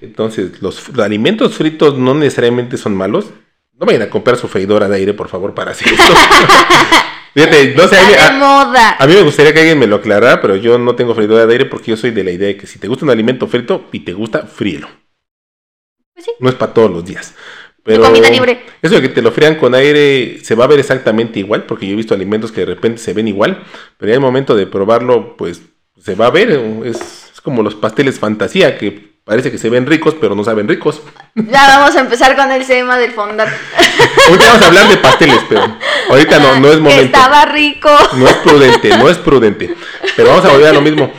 Entonces 0.00 0.60
los, 0.60 0.90
alimentos 0.98 1.54
fritos 1.54 1.98
no 1.98 2.14
necesariamente 2.14 2.76
son 2.76 2.94
malos. 2.94 3.30
No 3.78 3.86
vayan 3.86 4.02
a 4.02 4.10
comprar 4.10 4.36
su 4.36 4.48
freidora 4.48 4.88
de 4.88 4.96
aire, 4.96 5.14
por 5.14 5.28
favor, 5.28 5.54
para 5.54 5.70
hacer 5.70 5.88
esto. 5.92 6.02
Fíjate, 7.34 7.74
no 7.76 7.86
sé, 7.86 7.96
a 7.98 8.06
mí- 8.08 8.14
a- 8.18 8.32
moda. 8.32 8.96
a 8.98 9.06
mí 9.06 9.14
me 9.14 9.22
gustaría 9.22 9.52
que 9.52 9.60
alguien 9.60 9.78
me 9.78 9.86
lo 9.86 9.96
aclarara, 9.96 10.40
pero 10.40 10.56
yo 10.56 10.78
no 10.78 10.96
tengo 10.96 11.14
freidora 11.14 11.46
de 11.46 11.52
aire 11.52 11.66
porque 11.66 11.90
yo 11.92 11.96
soy 11.96 12.10
de 12.10 12.24
la 12.24 12.32
idea 12.32 12.48
de 12.48 12.56
que 12.56 12.66
si 12.66 12.78
te 12.80 12.88
gusta 12.88 13.04
un 13.04 13.10
alimento 13.12 13.46
frito 13.46 13.84
y 13.92 14.00
te 14.00 14.12
gusta, 14.14 14.42
fríelo. 14.46 14.88
Pues 16.14 16.24
sí. 16.26 16.32
No 16.40 16.48
es 16.48 16.56
para 16.56 16.74
todos 16.74 16.90
los 16.90 17.04
días. 17.04 17.34
Pero 17.84 18.02
comida 18.02 18.28
libre. 18.28 18.60
eso 18.82 18.96
de 18.96 19.02
que 19.02 19.08
te 19.08 19.22
lo 19.22 19.30
frían 19.30 19.54
con 19.54 19.74
aire 19.74 20.40
se 20.42 20.54
va 20.56 20.64
a 20.64 20.68
ver 20.68 20.80
exactamente 20.80 21.38
igual, 21.38 21.62
porque 21.64 21.86
yo 21.86 21.92
he 21.92 21.96
visto 21.96 22.12
alimentos 22.14 22.50
que 22.50 22.60
de 22.62 22.66
repente 22.74 22.98
se 22.98 23.14
ven 23.14 23.28
igual, 23.28 23.62
pero 23.96 24.10
ya 24.10 24.14
el 24.16 24.20
momento 24.20 24.56
de 24.56 24.66
probarlo, 24.66 25.36
pues 25.36 25.62
se 26.02 26.14
va 26.16 26.26
a 26.26 26.30
ver. 26.30 26.50
Es, 26.84 27.30
es 27.32 27.40
como 27.40 27.62
los 27.62 27.76
pasteles 27.76 28.18
fantasía, 28.18 28.76
que 28.76 29.17
parece 29.28 29.50
que 29.52 29.58
se 29.58 29.68
ven 29.68 29.84
ricos, 29.86 30.16
pero 30.20 30.34
no 30.34 30.42
saben 30.42 30.66
ricos. 30.66 31.02
Ya 31.34 31.68
vamos 31.78 31.94
a 31.94 32.00
empezar 32.00 32.34
con 32.34 32.50
el 32.50 32.66
tema 32.66 32.96
del 32.96 33.12
fondant. 33.12 33.50
Ahorita 34.28 34.46
vamos 34.46 34.62
a 34.62 34.66
hablar 34.66 34.88
de 34.88 34.96
pasteles, 34.96 35.40
pero 35.48 35.76
ahorita 36.10 36.38
no, 36.38 36.58
no 36.60 36.68
es 36.72 36.80
momento. 36.80 37.02
estaba 37.04 37.44
rico. 37.44 37.90
No 38.16 38.26
es 38.26 38.36
prudente, 38.36 38.88
no 38.96 39.08
es 39.10 39.18
prudente. 39.18 39.74
Pero 40.16 40.30
vamos 40.30 40.44
a 40.46 40.48
volver 40.52 40.68
a 40.68 40.72
lo 40.72 40.80
mismo. 40.80 41.12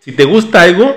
Si 0.00 0.12
te 0.12 0.24
gusta 0.24 0.60
algo, 0.62 0.94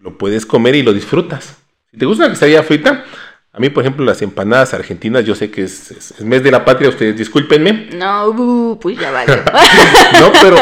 lo 0.00 0.16
puedes 0.16 0.46
comer 0.46 0.76
y 0.76 0.82
lo 0.82 0.92
disfrutas. 0.92 1.56
Si 1.90 1.98
te 1.98 2.06
gusta 2.06 2.24
una 2.24 2.32
quesadilla 2.34 2.62
frita, 2.62 3.04
a 3.52 3.58
mí, 3.58 3.68
por 3.70 3.82
ejemplo, 3.82 4.04
las 4.04 4.22
empanadas 4.22 4.74
argentinas, 4.74 5.24
yo 5.24 5.34
sé 5.34 5.50
que 5.50 5.62
es, 5.62 5.90
es- 5.90 6.10
es 6.12 6.20
mes 6.22 6.42
de 6.44 6.50
la 6.52 6.64
patria, 6.64 6.88
ustedes 6.90 7.16
discúlpenme. 7.16 7.88
No, 7.94 8.28
uh, 8.28 8.78
pues 8.80 8.98
ya 8.98 9.10
vale. 9.10 9.32
No, 10.20 10.32
pero 10.40 10.56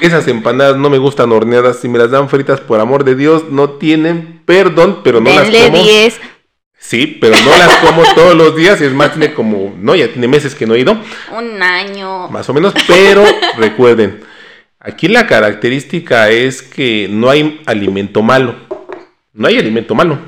esas 0.00 0.28
empanadas 0.28 0.76
no 0.76 0.90
me 0.90 0.98
gustan 0.98 1.32
horneadas. 1.32 1.80
Si 1.80 1.88
me 1.88 1.98
las 1.98 2.10
dan 2.10 2.28
fritas, 2.28 2.60
por 2.60 2.80
amor 2.80 3.04
de 3.04 3.14
Dios, 3.14 3.50
no 3.50 3.70
tienen 3.70 4.42
perdón, 4.44 5.00
pero 5.02 5.20
no 5.20 5.30
las 5.30 5.48
como. 5.48 5.82
10. 5.82 6.20
Sí, 6.78 7.18
pero 7.20 7.34
no 7.44 7.50
las 7.56 7.76
como 7.76 8.02
todos 8.14 8.34
los 8.34 8.54
días. 8.54 8.80
Es 8.80 8.92
más, 8.92 9.12
tiene 9.12 9.34
como, 9.34 9.74
no, 9.78 9.94
ya 9.96 10.08
tiene 10.08 10.28
meses 10.28 10.54
que 10.54 10.66
no 10.66 10.74
he 10.74 10.80
ido. 10.80 11.00
Un 11.36 11.62
año. 11.62 12.28
más 12.28 12.48
o 12.48 12.54
menos, 12.54 12.74
pero 12.86 13.24
recuerden, 13.58 14.22
aquí 14.78 15.08
la 15.08 15.26
característica 15.26 16.30
es 16.30 16.62
que 16.62 17.08
no 17.10 17.28
hay 17.28 17.60
alimento 17.66 18.22
malo. 18.22 18.54
No 19.32 19.48
hay 19.48 19.58
alimento 19.58 19.94
malo. 19.94 20.18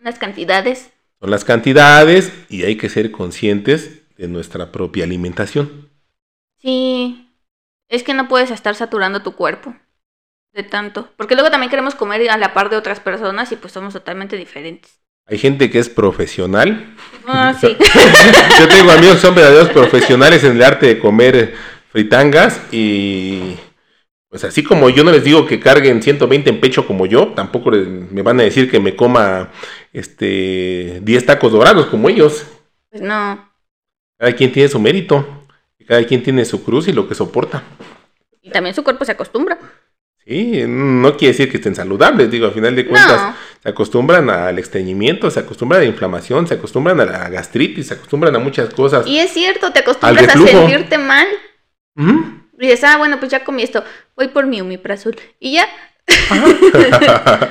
Las 0.00 0.18
cantidades. 0.18 0.90
Son 1.20 1.30
las 1.30 1.44
cantidades 1.44 2.32
y 2.48 2.64
hay 2.64 2.76
que 2.76 2.88
ser 2.88 3.10
conscientes 3.10 4.02
de 4.16 4.28
nuestra 4.28 4.72
propia 4.72 5.04
alimentación. 5.04 5.88
Sí. 6.60 7.25
Es 7.88 8.02
que 8.02 8.14
no 8.14 8.28
puedes 8.28 8.50
estar 8.50 8.74
saturando 8.74 9.22
tu 9.22 9.32
cuerpo. 9.32 9.74
De 10.52 10.62
tanto. 10.62 11.10
Porque 11.16 11.34
luego 11.34 11.50
también 11.50 11.70
queremos 11.70 11.94
comer 11.94 12.28
a 12.30 12.38
la 12.38 12.54
par 12.54 12.70
de 12.70 12.76
otras 12.76 12.98
personas 13.00 13.52
y 13.52 13.56
pues 13.56 13.72
somos 13.72 13.92
totalmente 13.92 14.36
diferentes. 14.36 15.00
Hay 15.26 15.38
gente 15.38 15.70
que 15.70 15.78
es 15.78 15.88
profesional. 15.88 16.94
Ah, 17.26 17.54
sí. 17.60 17.76
Yo 18.60 18.68
tengo 18.68 18.90
amigos 18.90 19.16
que 19.16 19.20
son 19.22 19.34
verdaderos 19.34 19.68
profesionales 19.70 20.44
en 20.44 20.56
el 20.56 20.62
arte 20.62 20.86
de 20.86 20.98
comer 20.98 21.54
fritangas 21.90 22.60
y 22.72 23.56
pues 24.28 24.44
así 24.44 24.62
como 24.62 24.90
yo 24.90 25.02
no 25.02 25.12
les 25.12 25.24
digo 25.24 25.46
que 25.46 25.60
carguen 25.60 26.02
120 26.02 26.50
en 26.50 26.60
pecho 26.60 26.86
como 26.86 27.06
yo, 27.06 27.28
tampoco 27.28 27.70
les- 27.70 27.86
me 27.88 28.20
van 28.22 28.38
a 28.40 28.42
decir 28.42 28.70
que 28.70 28.80
me 28.80 28.94
coma 28.94 29.50
este 29.94 31.00
10 31.02 31.24
tacos 31.24 31.52
dorados 31.52 31.86
como 31.86 32.08
ellos. 32.10 32.44
Pues 32.90 33.02
no. 33.02 33.50
Cada 34.18 34.34
quien 34.34 34.52
tiene 34.52 34.68
su 34.68 34.78
mérito, 34.78 35.45
cada 35.86 36.04
quien 36.04 36.22
tiene 36.22 36.44
su 36.44 36.64
cruz 36.64 36.88
y 36.88 36.92
lo 36.92 37.08
que 37.08 37.14
soporta. 37.14 37.62
Y 38.42 38.50
también 38.50 38.74
su 38.74 38.84
cuerpo 38.84 39.04
se 39.04 39.12
acostumbra. 39.12 39.58
Sí, 40.24 40.64
no 40.66 41.16
quiere 41.16 41.32
decir 41.32 41.50
que 41.50 41.58
estén 41.58 41.76
saludables, 41.76 42.30
digo, 42.30 42.48
a 42.48 42.50
final 42.50 42.74
de 42.74 42.84
cuentas 42.86 43.20
No. 43.20 43.34
se 43.62 43.68
acostumbran 43.68 44.28
al 44.28 44.58
estreñimiento, 44.58 45.30
se 45.30 45.38
acostumbran 45.40 45.80
a 45.80 45.84
la 45.84 45.90
inflamación, 45.90 46.48
se 46.48 46.54
acostumbran 46.54 46.98
a 47.00 47.04
la 47.04 47.28
gastritis, 47.28 47.86
se 47.86 47.94
acostumbran 47.94 48.34
a 48.34 48.40
muchas 48.40 48.74
cosas. 48.74 49.06
Y 49.06 49.18
es 49.18 49.30
cierto, 49.30 49.72
te 49.72 49.80
acostumbras 49.80 50.28
a 50.28 50.38
sentirte 50.38 50.98
mal. 50.98 51.26
Y 52.58 52.66
dices, 52.66 52.84
ah, 52.84 52.96
bueno, 52.98 53.18
pues 53.20 53.30
ya 53.30 53.44
comí 53.44 53.62
esto. 53.62 53.84
Voy 54.16 54.28
por 54.28 54.46
mi 54.46 54.60
omeprazol. 54.60 55.16
Y 55.38 55.52
ya, 55.52 55.68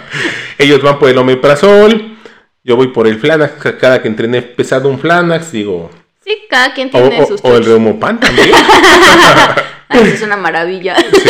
Ellos 0.57 0.81
van 0.81 0.99
por 0.99 1.09
el 1.09 1.17
omeprazol, 1.17 2.17
yo 2.63 2.75
voy 2.75 2.87
por 2.87 3.07
el 3.07 3.19
Flanax, 3.19 3.53
cada 3.79 4.01
que 4.01 4.07
entrené 4.07 4.41
pesado 4.41 4.89
un 4.89 4.99
Flanax, 4.99 5.51
digo... 5.51 5.89
Sí, 6.25 6.35
cada 6.49 6.73
quien 6.73 6.89
O, 6.91 6.91
tiene 6.91 7.21
o- 7.21 7.27
sus 7.27 7.39
o 7.43 7.47
el 7.55 7.63
trucos. 7.63 7.65
Reumopan 7.67 8.19
también. 8.19 8.49
Ay, 9.87 10.01
es 10.13 10.21
una 10.23 10.35
maravilla. 10.37 10.95
Sí. 10.97 11.29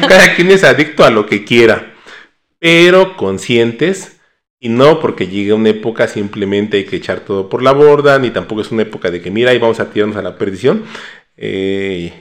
Cada 0.08 0.34
quien 0.36 0.50
es 0.52 0.62
adicto 0.62 1.04
a 1.04 1.10
lo 1.10 1.26
que 1.26 1.44
quiera, 1.44 1.92
pero 2.60 3.16
conscientes 3.16 4.20
y 4.60 4.68
no 4.68 5.00
porque 5.00 5.26
llegue 5.26 5.52
una 5.52 5.70
época 5.70 6.06
simplemente 6.06 6.76
hay 6.78 6.84
que 6.84 6.96
echar 6.96 7.20
todo 7.20 7.48
por 7.48 7.62
la 7.62 7.72
borda, 7.72 8.18
ni 8.20 8.30
tampoco 8.30 8.60
es 8.62 8.70
una 8.70 8.82
época 8.82 9.10
de 9.10 9.20
que 9.20 9.30
mira 9.32 9.52
y 9.52 9.58
vamos 9.58 9.80
a 9.80 9.90
tirarnos 9.90 10.16
a 10.16 10.22
la 10.22 10.38
perdición. 10.38 10.84
Eh, 11.36 12.12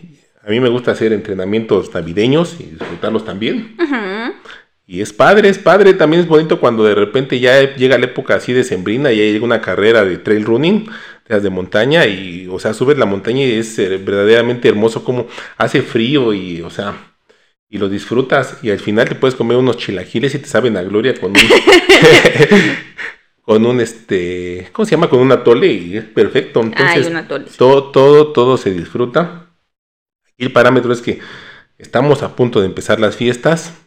a 0.46 0.50
mí 0.50 0.60
me 0.60 0.70
gusta 0.70 0.92
hacer 0.92 1.14
entrenamientos 1.14 1.94
navideños 1.94 2.58
y 2.60 2.64
disfrutarlos 2.64 3.24
también. 3.24 3.76
Ujú. 3.80 4.34
Y 4.86 5.02
es 5.02 5.14
padre, 5.14 5.48
es 5.48 5.60
padre, 5.60 5.94
también 5.94 6.24
es 6.24 6.28
bonito 6.28 6.60
cuando 6.60 6.84
de 6.84 6.96
repente 6.96 7.40
ya 7.40 7.76
llega 7.76 7.98
la 7.98 8.06
época 8.06 8.36
así 8.36 8.52
de 8.52 8.66
sembrina 8.66 9.14
y 9.14 9.18
ya 9.20 9.24
llega 9.24 9.46
una 9.46 9.62
carrera 9.62 10.04
de 10.04 10.18
trail 10.18 10.44
running, 10.44 10.90
de 11.28 11.50
montaña 11.50 12.06
y, 12.06 12.48
o 12.50 12.60
sea, 12.60 12.74
subes 12.74 12.98
la 12.98 13.06
montaña 13.06 13.46
y 13.46 13.54
es 13.54 13.80
eh, 13.80 13.98
verdaderamente 13.98 14.68
hermoso 14.68 15.04
como 15.04 15.28
hace 15.58 15.82
frío 15.82 16.34
y, 16.34 16.62
o 16.62 16.70
sea, 16.70 17.16
y 17.70 17.78
lo 17.78 17.90
disfrutas 17.90 18.58
y 18.62 18.72
al 18.72 18.80
final 18.80 19.08
te 19.08 19.16
puedes 19.16 19.36
comer 19.36 19.58
unos 19.58 19.78
chilaquiles 19.78 20.36
y 20.36 20.40
te 20.40 20.48
saben 20.48 20.78
a 20.78 20.84
gloria 20.84 21.14
con 21.16 21.32
un, 21.32 21.38
con 23.42 23.66
un, 23.66 23.80
este, 23.80 24.70
¿cómo 24.74 24.86
se 24.86 24.92
llama? 24.92 25.10
Con 25.10 25.20
un 25.20 25.32
atole 25.32 25.68
y 25.68 25.98
es 25.98 26.04
perfecto. 26.04 26.62
Entonces, 26.62 27.06
Ay, 27.06 27.08
una 27.10 27.20
atole. 27.20 27.46
todo, 27.58 27.92
todo, 27.92 28.32
todo 28.32 28.58
se 28.58 28.72
disfruta. 28.72 29.48
Aquí 30.26 30.44
el 30.44 30.52
parámetro 30.52 30.94
es 30.94 31.02
que 31.02 31.20
estamos 31.78 32.22
a 32.22 32.36
punto 32.36 32.60
de 32.60 32.68
empezar 32.68 33.00
las 33.00 33.16
fiestas. 33.16 33.80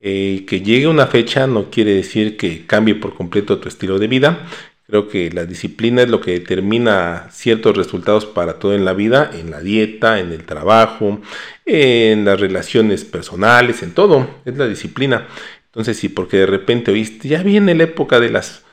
Eh, 0.00 0.44
que 0.46 0.60
llegue 0.60 0.86
una 0.86 1.08
fecha 1.08 1.48
no 1.48 1.70
quiere 1.70 1.92
decir 1.92 2.36
que 2.36 2.66
cambie 2.66 2.94
por 2.94 3.14
completo 3.14 3.58
tu 3.58 3.68
estilo 3.68 3.98
de 3.98 4.06
vida. 4.06 4.46
Creo 4.88 5.06
que 5.06 5.30
la 5.30 5.44
disciplina 5.44 6.00
es 6.00 6.08
lo 6.08 6.22
que 6.22 6.30
determina 6.30 7.28
ciertos 7.30 7.76
resultados 7.76 8.24
para 8.24 8.54
todo 8.58 8.74
en 8.74 8.86
la 8.86 8.94
vida, 8.94 9.30
en 9.34 9.50
la 9.50 9.60
dieta, 9.60 10.18
en 10.18 10.32
el 10.32 10.44
trabajo, 10.44 11.20
en 11.66 12.24
las 12.24 12.40
relaciones 12.40 13.04
personales, 13.04 13.82
en 13.82 13.92
todo. 13.92 14.26
Es 14.46 14.56
la 14.56 14.66
disciplina. 14.66 15.28
Entonces, 15.66 15.98
sí, 15.98 16.08
porque 16.08 16.38
de 16.38 16.46
repente 16.46 16.90
oíste, 16.90 17.28
ya 17.28 17.42
viene 17.42 17.74
la 17.74 17.84
época 17.84 18.18
de 18.18 18.30
las 18.30 18.64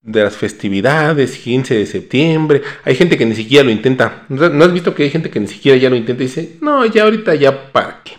de 0.00 0.22
las 0.22 0.36
festividades, 0.36 1.36
15 1.38 1.74
de 1.74 1.86
septiembre. 1.86 2.62
Hay 2.84 2.94
gente 2.94 3.18
que 3.18 3.26
ni 3.26 3.34
siquiera 3.34 3.64
lo 3.64 3.70
intenta. 3.72 4.26
¿No 4.28 4.64
has 4.64 4.72
visto 4.72 4.94
que 4.94 5.02
hay 5.02 5.10
gente 5.10 5.28
que 5.28 5.40
ni 5.40 5.48
siquiera 5.48 5.76
ya 5.76 5.90
lo 5.90 5.96
intenta 5.96 6.22
y 6.22 6.26
dice, 6.26 6.56
no, 6.60 6.86
ya 6.86 7.02
ahorita 7.02 7.34
ya 7.34 7.72
para 7.72 8.00
qué? 8.04 8.12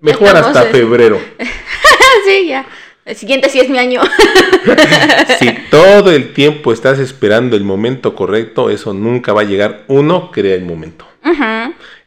Mejor 0.00 0.28
estamos 0.28 0.56
hasta 0.56 0.66
en- 0.66 0.72
febrero. 0.74 1.20
sí, 2.26 2.46
ya. 2.48 2.66
El 3.04 3.14
siguiente 3.14 3.48
sí 3.50 3.60
es 3.60 3.68
mi 3.68 3.78
año. 3.78 4.00
Si 5.38 5.54
todo 5.70 6.10
el 6.10 6.32
tiempo 6.32 6.72
estás 6.72 6.98
esperando 6.98 7.56
el 7.56 7.62
momento 7.62 8.16
correcto, 8.16 8.70
eso 8.70 8.92
nunca 8.92 9.32
va 9.32 9.42
a 9.42 9.44
llegar. 9.44 9.84
Uno 9.86 10.30
crea 10.32 10.54
el 10.54 10.64
momento. 10.64 11.06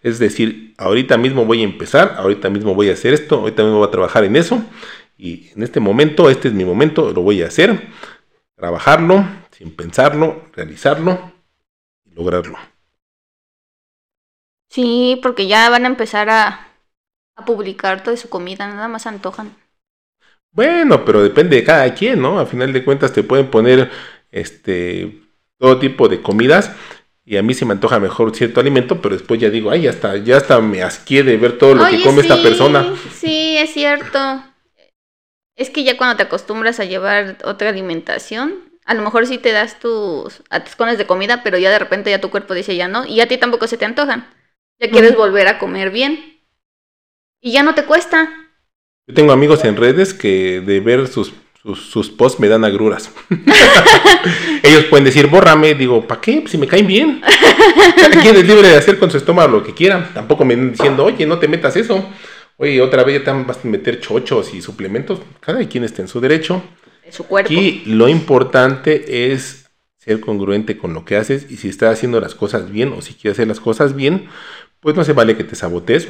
Es 0.04 0.20
decir, 0.20 0.74
ahorita 0.78 1.18
mismo 1.18 1.46
voy 1.46 1.62
a 1.62 1.64
empezar, 1.64 2.16
ahorita 2.18 2.50
mismo 2.50 2.74
voy 2.74 2.90
a 2.90 2.94
hacer 2.94 3.14
esto, 3.14 3.36
ahorita 3.40 3.64
mismo 3.64 3.78
voy 3.78 3.88
a 3.88 3.92
trabajar 3.92 4.24
en 4.24 4.36
eso. 4.36 4.64
Y 5.18 5.50
en 5.56 5.64
este 5.64 5.80
momento, 5.80 6.30
este 6.30 6.48
es 6.48 6.54
mi 6.54 6.66
momento, 6.66 7.12
lo 7.12 7.22
voy 7.22 7.42
a 7.42 7.48
hacer. 7.48 7.88
Trabajarlo, 8.56 9.26
sin 9.52 9.76
pensarlo, 9.76 10.50
realizarlo 10.54 11.32
y 12.04 12.16
lograrlo. 12.16 12.58
Sí, 14.70 15.20
porque 15.22 15.48
ya 15.48 15.70
van 15.70 15.86
a 15.86 15.88
empezar 15.88 16.30
a, 16.30 16.68
a 17.36 17.46
publicar 17.46 18.04
toda 18.04 18.18
su 18.18 18.30
comida, 18.30 18.68
nada 18.68 18.88
más 18.88 19.06
antojan. 19.06 19.56
Bueno, 20.52 21.06
pero 21.06 21.24
depende 21.24 21.56
de 21.56 21.64
cada 21.64 21.94
quien, 21.94 22.22
¿no? 22.22 22.40
A 22.40 22.46
final 22.46 22.74
de 22.74 22.84
cuentas 22.84 23.14
te 23.14 23.24
pueden 23.24 23.50
poner 23.50 23.90
este 24.32 25.22
todo 25.58 25.78
tipo 25.80 26.08
de 26.10 26.22
comidas 26.22 26.72
y 27.24 27.38
a 27.38 27.44
mí 27.44 27.54
se 27.54 27.66
me 27.66 27.74
antoja 27.74 28.00
mejor 28.00 28.36
cierto 28.36 28.60
alimento, 28.60 29.02
pero 29.02 29.16
después 29.16 29.40
ya 29.40 29.50
digo, 29.50 29.72
ay, 29.72 29.88
hasta 29.88 30.18
ya 30.18 30.38
hasta 30.38 30.60
me 30.60 30.82
asqué 30.82 31.24
de 31.24 31.38
ver 31.38 31.58
todo 31.58 31.76
lo 31.76 31.88
que 31.88 32.02
come 32.02 32.22
esta 32.22 32.42
persona. 32.42 32.96
Sí, 33.14 33.58
es 33.58 33.72
cierto. 33.72 34.44
Es 35.56 35.70
que 35.70 35.84
ya 35.84 35.98
cuando 35.98 36.18
te 36.18 36.24
acostumbras 36.24 36.80
a 36.80 36.86
llevar 36.86 37.38
otra 37.44 37.70
alimentación, 37.70 38.72
a 38.86 38.96
lo 38.96 39.04
mejor 39.04 39.28
sí 39.28 39.38
te 39.38 39.52
das 39.52 39.80
tus 39.80 40.42
atascones 40.50 40.98
de 40.98 41.06
comida, 41.06 41.44
pero 41.44 41.58
ya 41.58 41.70
de 41.70 41.80
repente 41.80 42.10
ya 42.10 42.20
tu 42.20 42.32
cuerpo 42.32 42.56
dice 42.56 42.76
ya 42.76 42.88
no, 42.88 43.06
y 43.06 43.22
a 43.22 43.28
ti 43.28 43.38
tampoco 43.38 43.68
se 43.68 43.78
te 43.78 43.86
antojan. 43.86 44.28
Ya 44.80 44.90
quieres 44.90 45.16
volver 45.16 45.48
a 45.48 45.60
comer 45.60 45.92
bien. 45.92 46.42
Y 47.40 47.52
ya 47.52 47.62
no 47.62 47.76
te 47.76 47.86
cuesta. 47.86 48.41
Yo 49.08 49.16
tengo 49.16 49.32
amigos 49.32 49.66
en 49.66 49.78
redes 49.78 50.14
que 50.14 50.62
de 50.62 50.80
ver 50.80 51.08
sus, 51.08 51.34
sus, 51.62 51.80
sus 51.80 52.10
posts 52.10 52.40
me 52.40 52.48
dan 52.48 52.64
agruras. 52.64 53.12
Ellos 54.64 54.86
pueden 54.86 55.06
decir, 55.06 55.28
bórrame, 55.28 55.74
digo, 55.74 56.08
¿para 56.08 56.22
qué? 56.22 56.44
Si 56.48 56.58
me 56.58 56.68
caen 56.68 56.86
bien. 56.88 57.22
Cada 57.96 58.22
quien 58.22 58.36
es 58.36 58.48
libre 58.48 58.68
de 58.68 58.76
hacer 58.76 59.00
con 59.00 59.10
su 59.10 59.18
estómago 59.18 59.58
lo 59.58 59.64
que 59.64 59.74
quiera. 59.74 60.12
Tampoco 60.14 60.46
me 60.46 60.54
están 60.54 60.72
diciendo, 60.72 61.06
oye, 61.06 61.26
no 61.26 61.40
te 61.40 61.48
metas 61.48 61.76
eso. 61.76 62.08
Oye, 62.58 62.80
otra 62.80 63.04
vez 63.04 63.20
ya 63.20 63.26
te 63.26 63.44
vas 63.44 63.66
a 63.66 63.68
meter 63.68 64.00
chochos 64.00 64.54
y 64.54 64.62
suplementos. 64.62 65.20
Cada 65.40 65.68
quien 65.68 65.84
está 65.84 66.04
en 66.04 66.08
su 66.08 66.22
derecho. 66.22 66.62
De 67.04 67.12
su 67.12 67.26
cuerpo. 67.26 67.48
Aquí 67.48 67.82
lo 67.88 68.08
importante 68.08 69.34
es 69.34 69.66
ser 69.98 70.20
congruente 70.20 70.78
con 70.78 70.94
lo 70.94 71.06
que 71.06 71.16
haces 71.16 71.48
y 71.50 71.58
si 71.58 71.70
estás 71.70 71.94
haciendo 71.94 72.20
las 72.20 72.36
cosas 72.36 72.72
bien 72.72 72.94
o 72.94 73.02
si 73.02 73.16
quieres 73.16 73.38
hacer 73.38 73.48
las 73.48 73.60
cosas 73.60 73.96
bien, 73.96 74.30
pues 74.80 74.96
no 74.96 75.04
se 75.04 75.14
vale 75.14 75.36
que 75.36 75.44
te 75.44 75.56
sabotees. 75.56 76.08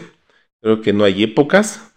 Creo 0.61 0.81
que 0.81 0.93
no 0.93 1.05
hay 1.05 1.23
épocas. 1.23 1.90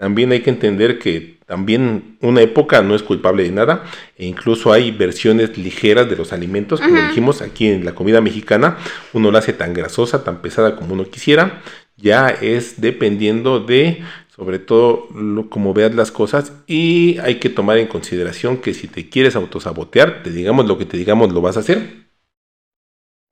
También 0.00 0.32
hay 0.32 0.40
que 0.40 0.48
entender 0.48 0.98
que 0.98 1.40
también 1.44 2.16
una 2.22 2.40
época 2.40 2.80
no 2.80 2.94
es 2.94 3.02
culpable 3.02 3.42
de 3.42 3.50
nada 3.50 3.84
e 4.16 4.24
incluso 4.24 4.72
hay 4.72 4.92
versiones 4.92 5.58
ligeras 5.58 6.08
de 6.08 6.16
los 6.16 6.32
alimentos, 6.32 6.80
como 6.80 6.98
dijimos 7.02 7.42
aquí 7.42 7.66
en 7.66 7.84
la 7.84 7.94
comida 7.94 8.22
mexicana, 8.22 8.78
uno 9.12 9.30
la 9.30 9.40
hace 9.40 9.52
tan 9.52 9.74
grasosa, 9.74 10.24
tan 10.24 10.40
pesada 10.40 10.74
como 10.74 10.94
uno 10.94 11.04
quisiera, 11.04 11.60
ya 11.98 12.30
es 12.30 12.80
dependiendo 12.80 13.60
de 13.60 14.02
sobre 14.34 14.58
todo 14.58 15.06
lo, 15.14 15.50
como 15.50 15.74
veas 15.74 15.94
las 15.94 16.10
cosas 16.10 16.54
y 16.66 17.18
hay 17.18 17.34
que 17.34 17.50
tomar 17.50 17.76
en 17.76 17.86
consideración 17.86 18.56
que 18.56 18.72
si 18.72 18.88
te 18.88 19.10
quieres 19.10 19.36
autosabotear, 19.36 20.22
te 20.22 20.30
digamos 20.30 20.64
lo 20.64 20.78
que 20.78 20.86
te 20.86 20.96
digamos 20.96 21.30
lo 21.30 21.42
vas 21.42 21.58
a 21.58 21.60
hacer. 21.60 22.09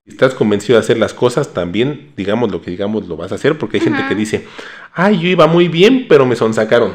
Estás 0.09 0.35
convencido 0.35 0.79
de 0.79 0.85
hacer 0.85 0.99
las 0.99 1.12
cosas, 1.14 1.53
también 1.55 2.12
digamos 2.16 2.51
lo 2.51 2.62
que 2.62 2.71
digamos 2.71 3.07
lo 3.07 3.16
vas 3.16 3.31
a 3.31 3.35
hacer, 3.37 3.59
porque 3.59 3.77
hay 3.77 3.83
gente 3.85 4.03
que 4.09 4.14
dice, 4.14 4.47
ay, 4.94 5.21
yo 5.21 5.29
iba 5.29 5.47
muy 5.47 5.68
bien, 5.68 6.07
pero 6.09 6.25
me 6.27 6.35
sonsacaron. 6.35 6.94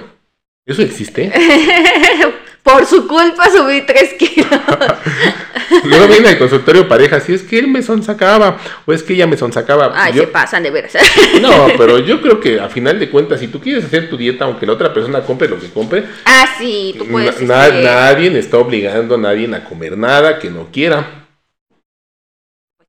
Eso 0.65 0.81
existe. 0.81 1.31
Por 2.63 2.85
su 2.85 3.05
culpa 3.07 3.49
subí 3.51 3.81
tres 3.81 4.13
kilos. 4.13 4.47
Luego 5.83 6.07
viene 6.07 6.29
el 6.29 6.37
consultorio 6.37 6.87
pareja, 6.87 7.19
si 7.19 7.33
es 7.33 7.41
que 7.43 7.59
él 7.59 7.67
me 7.67 7.81
sonsacaba 7.81 8.57
o 8.85 8.93
es 8.93 9.03
que 9.03 9.13
ella 9.13 9.27
me 9.27 9.35
sonsacaba. 9.35 9.91
Ay, 9.95 10.13
Yo- 10.13 10.21
se 10.21 10.27
pasan 10.27 10.63
de 10.63 10.71
veras. 10.71 10.93
no, 11.41 11.67
pero 11.77 11.99
yo 11.99 12.21
creo 12.21 12.39
que 12.39 12.59
a 12.61 12.69
final 12.69 12.99
de 12.99 13.09
cuentas, 13.09 13.41
si 13.41 13.47
tú 13.49 13.59
quieres 13.59 13.83
hacer 13.85 14.09
tu 14.09 14.15
dieta, 14.15 14.45
aunque 14.45 14.65
la 14.65 14.73
otra 14.73 14.93
persona 14.93 15.21
compre 15.21 15.49
lo 15.49 15.59
que 15.59 15.69
compre, 15.69 16.05
ah, 16.25 16.45
sí, 16.57 16.95
tú 16.97 17.05
puedes. 17.07 17.41
na- 17.41 17.67
este, 17.67 17.83
nadie 17.83 18.39
está 18.39 18.57
obligando 18.57 19.15
a 19.15 19.17
nadie 19.17 19.53
a 19.53 19.63
comer 19.65 19.97
nada 19.97 20.39
que 20.39 20.49
no 20.49 20.69
quiera. 20.71 21.22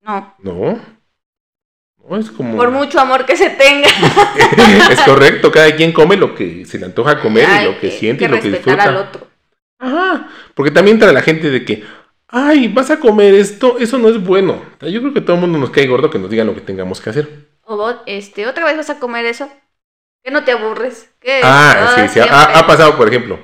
No, 0.04 0.34
No. 0.38 0.94
No, 2.06 2.18
es 2.18 2.30
como... 2.30 2.58
por 2.58 2.70
mucho 2.70 3.00
amor 3.00 3.24
que 3.24 3.34
se 3.36 3.48
tenga. 3.50 3.88
es 4.90 5.00
correcto, 5.00 5.50
cada 5.50 5.74
quien 5.74 5.92
come 5.92 6.16
lo 6.16 6.34
que 6.34 6.66
se 6.66 6.78
le 6.78 6.84
antoja 6.84 7.18
comer 7.18 7.46
Ay, 7.48 7.64
y 7.64 7.72
lo 7.72 7.80
que 7.80 7.90
siente 7.90 8.24
y 8.24 8.28
que 8.28 8.34
lo 8.34 8.40
que 8.42 8.50
disfruta. 8.50 8.82
al 8.84 8.96
otro. 8.96 9.26
Ajá, 9.78 10.28
porque 10.54 10.70
también 10.70 10.96
entra 10.96 11.12
la 11.12 11.22
gente 11.22 11.50
de 11.50 11.64
que, 11.64 11.82
ay, 12.28 12.68
vas 12.68 12.90
a 12.90 13.00
comer 13.00 13.34
esto, 13.34 13.78
eso 13.78 13.96
no 13.98 14.10
es 14.10 14.22
bueno. 14.22 14.62
Yo 14.82 15.00
creo 15.00 15.14
que 15.14 15.22
todo 15.22 15.36
el 15.36 15.40
mundo 15.40 15.58
nos 15.58 15.70
cae 15.70 15.86
gordo 15.86 16.10
que 16.10 16.18
nos 16.18 16.28
digan 16.28 16.46
lo 16.46 16.54
que 16.54 16.60
tengamos 16.60 17.00
que 17.00 17.08
hacer. 17.10 17.28
O 17.62 17.78
vos, 17.78 17.96
este, 18.04 18.46
otra 18.46 18.66
vez 18.66 18.76
vas 18.76 18.90
a 18.90 18.98
comer 18.98 19.24
eso. 19.24 19.48
Que 20.22 20.30
no 20.30 20.44
te 20.44 20.52
aburres. 20.52 21.10
Que 21.20 21.40
Ah, 21.42 21.94
sí, 21.96 22.08
sí, 22.08 22.20
ha, 22.20 22.58
ha 22.58 22.66
pasado, 22.66 22.96
por 22.98 23.08
ejemplo, 23.08 23.38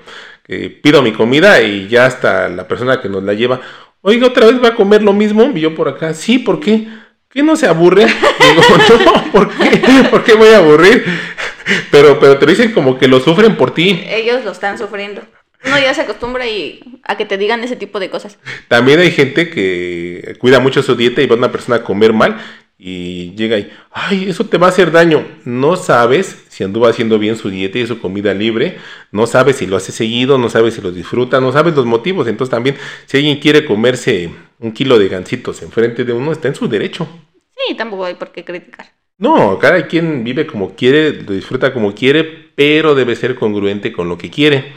que 0.44 0.68
pido 0.68 1.00
mi 1.00 1.12
comida 1.14 1.62
y 1.62 1.88
ya 1.88 2.04
hasta 2.06 2.48
la 2.50 2.68
persona 2.68 3.00
que 3.00 3.08
nos 3.08 3.22
la 3.22 3.32
lleva, 3.32 3.60
oiga, 4.02 4.26
otra 4.26 4.46
vez 4.46 4.62
va 4.62 4.68
a 4.68 4.74
comer 4.74 5.02
lo 5.02 5.12
mismo, 5.12 5.50
y 5.54 5.60
yo 5.60 5.74
por 5.74 5.88
acá, 5.88 6.14
sí, 6.14 6.38
¿por 6.38 6.60
qué? 6.60 6.88
¿Qué 7.28 7.42
no 7.42 7.56
se 7.56 7.66
aburre? 7.66 8.06
Digo, 8.06 9.04
no, 9.04 9.32
¿por 9.32 9.48
qué? 9.50 9.82
¿Por 10.10 10.24
qué 10.24 10.34
voy 10.34 10.48
a 10.48 10.58
aburrir? 10.58 11.04
Pero, 11.92 12.18
pero 12.18 12.36
te 12.36 12.46
dicen 12.46 12.72
como 12.72 12.98
que 12.98 13.06
lo 13.06 13.20
sufren 13.20 13.56
por 13.56 13.72
ti. 13.72 14.02
Ellos 14.08 14.44
lo 14.44 14.50
están 14.50 14.76
sufriendo. 14.76 15.22
Uno 15.64 15.78
ya 15.78 15.94
se 15.94 16.00
acostumbra 16.00 16.44
y 16.48 16.80
a 17.04 17.16
que 17.16 17.26
te 17.26 17.36
digan 17.36 17.62
ese 17.62 17.76
tipo 17.76 18.00
de 18.00 18.10
cosas. 18.10 18.38
También 18.66 18.98
hay 18.98 19.12
gente 19.12 19.50
que 19.50 20.34
cuida 20.40 20.58
mucho 20.58 20.82
su 20.82 20.96
dieta 20.96 21.22
y 21.22 21.26
va 21.26 21.36
a 21.36 21.38
una 21.38 21.52
persona 21.52 21.76
a 21.76 21.84
comer 21.84 22.12
mal 22.12 22.38
y 22.82 23.34
llega 23.34 23.58
y, 23.58 23.70
ay, 23.92 24.30
eso 24.30 24.46
te 24.46 24.56
va 24.56 24.68
a 24.68 24.70
hacer 24.70 24.90
daño. 24.90 25.22
No 25.44 25.76
sabes 25.76 26.46
si 26.48 26.64
anduvo 26.64 26.86
haciendo 26.86 27.18
bien 27.18 27.36
su 27.36 27.50
dieta 27.50 27.78
y 27.78 27.86
su 27.86 28.00
comida 28.00 28.32
libre, 28.32 28.78
no 29.12 29.26
sabes 29.26 29.56
si 29.56 29.66
lo 29.66 29.76
hace 29.76 29.92
seguido, 29.92 30.38
no 30.38 30.48
sabes 30.48 30.74
si 30.74 30.80
lo 30.80 30.90
disfruta, 30.90 31.42
no 31.42 31.52
sabes 31.52 31.76
los 31.76 31.84
motivos. 31.84 32.26
Entonces 32.26 32.50
también, 32.50 32.76
si 33.04 33.18
alguien 33.18 33.38
quiere 33.38 33.66
comerse 33.66 34.30
un 34.58 34.72
kilo 34.72 34.98
de 34.98 35.08
gancitos 35.08 35.60
enfrente 35.60 36.04
de 36.04 36.14
uno, 36.14 36.32
está 36.32 36.48
en 36.48 36.54
su 36.54 36.68
derecho. 36.68 37.06
Sí, 37.54 37.74
tampoco 37.74 38.06
hay 38.06 38.14
por 38.14 38.32
qué 38.32 38.46
criticar. 38.46 38.86
No, 39.18 39.58
cada 39.58 39.86
quien 39.86 40.24
vive 40.24 40.46
como 40.46 40.74
quiere, 40.74 41.12
lo 41.20 41.34
disfruta 41.34 41.74
como 41.74 41.94
quiere, 41.94 42.24
pero 42.54 42.94
debe 42.94 43.14
ser 43.14 43.34
congruente 43.34 43.92
con 43.92 44.08
lo 44.08 44.16
que 44.16 44.30
quiere. 44.30 44.72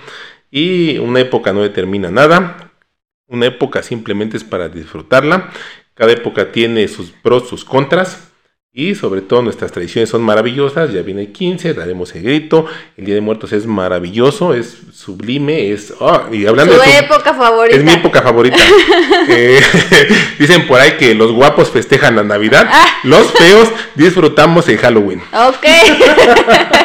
Y 0.51 0.97
una 0.97 1.21
época 1.21 1.53
no 1.53 1.61
determina 1.61 2.11
nada, 2.11 2.73
una 3.27 3.45
época 3.45 3.81
simplemente 3.81 4.35
es 4.35 4.43
para 4.43 4.67
disfrutarla. 4.67 5.51
Cada 5.95 6.11
época 6.11 6.51
tiene 6.51 6.87
sus 6.87 7.11
pros, 7.11 7.47
sus 7.49 7.63
contras. 7.65 8.29
Y 8.75 8.95
sobre 8.95 9.21
todo 9.21 9.43
nuestras 9.43 9.71
tradiciones 9.71 10.09
son 10.09 10.23
maravillosas. 10.23 10.91
Ya 10.91 11.03
viene 11.03 11.21
el 11.21 11.31
15, 11.31 11.75
daremos 11.75 12.15
el 12.15 12.23
grito. 12.23 12.65
El 12.97 13.05
Día 13.05 13.13
de 13.13 13.21
Muertos 13.21 13.53
es 13.53 13.67
maravilloso, 13.67 14.55
es 14.55 14.75
sublime, 14.91 15.71
es... 15.71 15.93
ah, 16.01 16.23
y 16.31 16.47
hablando 16.47 16.73
Su 16.73 16.79
de... 16.79 16.85
sub- 16.87 17.03
época 17.05 17.35
favorita. 17.35 17.75
es 17.77 17.83
mi 17.83 17.91
época 17.91 18.21
favorita. 18.23 18.57
Eh, 19.29 19.61
dicen 20.39 20.65
por 20.67 20.81
ahí 20.81 20.93
que 20.97 21.13
los 21.15 21.31
guapos 21.31 21.69
festejan 21.69 22.15
la 22.15 22.23
Navidad, 22.23 22.67
Ah. 22.69 22.87
los 23.03 23.31
feos 23.31 23.69
disfrutamos 23.95 24.67
el 24.67 24.77
Halloween. 24.79 25.21
Ok. 25.31 25.65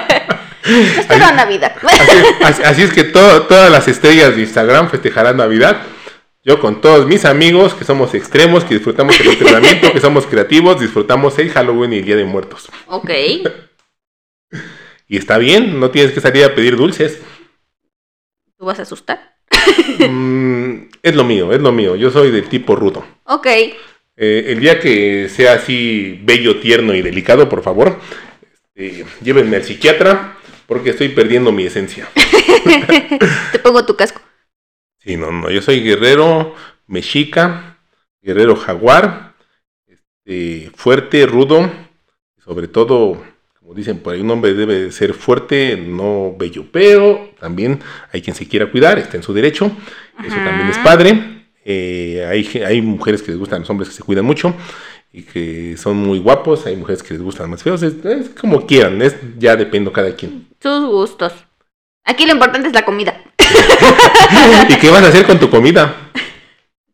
Espero 0.98 1.24
a 1.24 1.32
Navidad. 1.32 1.72
Así, 1.82 2.22
así- 2.44 2.62
así 2.62 2.82
es 2.82 2.92
que 2.92 3.04
todo- 3.04 3.42
todas 3.44 3.70
las 3.70 3.88
estrellas 3.88 4.36
de 4.36 4.42
Instagram 4.42 4.90
festejarán 4.90 5.38
Navidad. 5.38 5.80
Yo 6.48 6.58
con 6.60 6.80
todos 6.80 7.06
mis 7.06 7.26
amigos 7.26 7.74
que 7.74 7.84
somos 7.84 8.14
extremos, 8.14 8.64
que 8.64 8.76
disfrutamos 8.76 9.20
el 9.20 9.26
entrenamiento, 9.26 9.92
que 9.92 10.00
somos 10.00 10.24
creativos, 10.24 10.80
disfrutamos 10.80 11.38
el 11.38 11.50
Halloween 11.50 11.92
y 11.92 11.98
el 11.98 12.06
Día 12.06 12.16
de 12.16 12.24
Muertos. 12.24 12.70
Ok. 12.86 13.10
Y 15.10 15.16
está 15.16 15.38
bien, 15.38 15.80
no 15.80 15.90
tienes 15.90 16.12
que 16.12 16.20
salir 16.20 16.44
a 16.44 16.54
pedir 16.54 16.76
dulces. 16.76 17.18
¿Tú 18.58 18.66
vas 18.66 18.78
a 18.78 18.82
asustar? 18.82 19.36
Mm, 20.06 20.88
es 21.02 21.14
lo 21.14 21.24
mío, 21.24 21.52
es 21.52 21.60
lo 21.60 21.72
mío. 21.72 21.96
Yo 21.96 22.10
soy 22.10 22.30
del 22.30 22.46
tipo 22.48 22.76
rudo. 22.76 23.04
Ok. 23.24 23.46
Eh, 23.46 23.74
el 24.16 24.60
día 24.60 24.80
que 24.80 25.30
sea 25.30 25.54
así 25.54 26.20
bello, 26.22 26.60
tierno 26.60 26.94
y 26.94 27.00
delicado, 27.00 27.48
por 27.48 27.62
favor, 27.62 27.98
este, 28.74 29.06
llévenme 29.22 29.56
al 29.56 29.64
psiquiatra 29.64 30.36
porque 30.66 30.90
estoy 30.90 31.08
perdiendo 31.08 31.52
mi 31.52 31.64
esencia. 31.64 32.06
Te 33.52 33.58
pongo 33.58 33.86
tu 33.86 33.96
casco. 33.96 34.20
Sí, 35.08 35.16
no, 35.16 35.32
no, 35.32 35.48
yo 35.48 35.62
soy 35.62 35.80
guerrero 35.80 36.54
mexica, 36.86 37.78
guerrero 38.20 38.54
jaguar, 38.56 39.32
este, 39.86 40.70
fuerte, 40.76 41.24
rudo, 41.24 41.72
sobre 42.44 42.68
todo, 42.68 43.18
como 43.58 43.72
dicen 43.72 44.00
por 44.00 44.12
ahí, 44.12 44.20
un 44.20 44.30
hombre 44.30 44.52
debe 44.52 44.74
de 44.74 44.92
ser 44.92 45.14
fuerte, 45.14 45.78
no 45.78 46.34
bello, 46.38 46.66
pero 46.70 47.30
también 47.40 47.80
hay 48.12 48.20
quien 48.20 48.36
se 48.36 48.46
quiera 48.46 48.70
cuidar, 48.70 48.98
está 48.98 49.16
en 49.16 49.22
su 49.22 49.32
derecho, 49.32 49.72
eso 50.22 50.36
Ajá. 50.36 50.44
también 50.44 50.68
es 50.68 50.76
padre. 50.76 51.46
Eh, 51.64 52.26
hay, 52.28 52.62
hay 52.62 52.82
mujeres 52.82 53.22
que 53.22 53.30
les 53.30 53.40
gustan 53.40 53.60
los 53.60 53.70
hombres 53.70 53.88
que 53.88 53.94
se 53.94 54.02
cuidan 54.02 54.26
mucho 54.26 54.54
y 55.10 55.22
que 55.22 55.78
son 55.78 55.96
muy 55.96 56.18
guapos, 56.18 56.66
hay 56.66 56.76
mujeres 56.76 57.02
que 57.02 57.14
les 57.14 57.22
gustan 57.22 57.48
más 57.48 57.62
feos, 57.62 57.82
es, 57.82 57.94
es 58.04 58.28
como 58.38 58.66
quieran, 58.66 59.00
es, 59.00 59.16
ya 59.38 59.56
depende 59.56 59.90
cada 59.90 60.14
quien. 60.14 60.48
Sus 60.60 60.84
gustos. 60.84 61.47
Aquí 62.08 62.24
lo 62.24 62.32
importante 62.32 62.68
es 62.68 62.74
la 62.74 62.86
comida. 62.86 63.20
¿Y 64.68 64.74
qué 64.76 64.88
vas 64.88 65.02
a 65.02 65.08
hacer 65.08 65.26
con 65.26 65.38
tu 65.38 65.50
comida? 65.50 65.94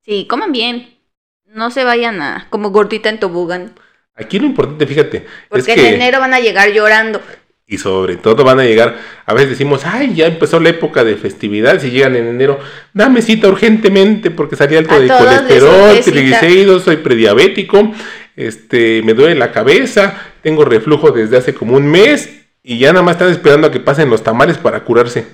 Sí, 0.05 0.27
coman 0.29 0.51
bien. 0.51 0.99
No 1.47 1.71
se 1.71 1.85
vayan 1.85 2.21
a 2.21 2.49
como 2.51 2.71
gordita 2.71 3.11
en 3.11 3.21
tobogán. 3.21 3.75
Aquí 4.17 4.41
lo 4.41 4.47
importante, 4.47 4.87
fíjate, 4.89 5.25
Porque 5.49 5.73
es 5.73 5.81
que... 5.81 5.89
en 5.89 5.95
enero 5.95 6.19
van 6.19 6.35
a 6.35 6.41
llegar 6.41 6.73
llorando. 6.73 7.21
Y 7.65 7.79
sobre 7.79 8.17
todo 8.17 8.43
van 8.43 8.59
a 8.59 8.65
llegar, 8.65 8.99
a 9.25 9.33
veces 9.33 9.51
decimos, 9.51 9.87
ay, 9.87 10.15
ya 10.15 10.27
empezó 10.27 10.59
la 10.59 10.71
época 10.71 11.05
de 11.05 11.15
festividad, 11.15 11.81
si 11.81 11.91
llegan 11.91 12.17
en 12.17 12.27
enero, 12.27 12.59
dame 12.93 13.23
cita 13.23 13.49
urgentemente 13.49 14.31
porque 14.31 14.57
salí 14.57 14.77
alto 14.77 14.95
A 14.95 14.99
de 14.99 15.09
colesterol, 15.09 16.01
triglicéridos, 16.01 16.83
soy 16.83 16.97
prediabético, 16.97 17.93
este, 18.37 19.01
me 19.03 19.15
duele 19.15 19.37
la 19.37 19.51
cabeza, 19.51 20.21
tengo 20.43 20.65
reflujo 20.65 21.13
desde 21.13 21.39
hace 21.39 21.55
como 21.55 21.77
un 21.77 21.87
mes 21.87 22.44
y 22.65 22.79
ya 22.79 22.93
nada 22.93 23.05
más 23.05 23.15
están 23.17 23.29
esperando 23.31 23.69
a 23.69 23.71
que 23.71 23.79
pasen 23.79 24.11
los 24.11 24.23
tamales 24.25 24.59
para 24.59 24.83
curarse. 24.85 25.27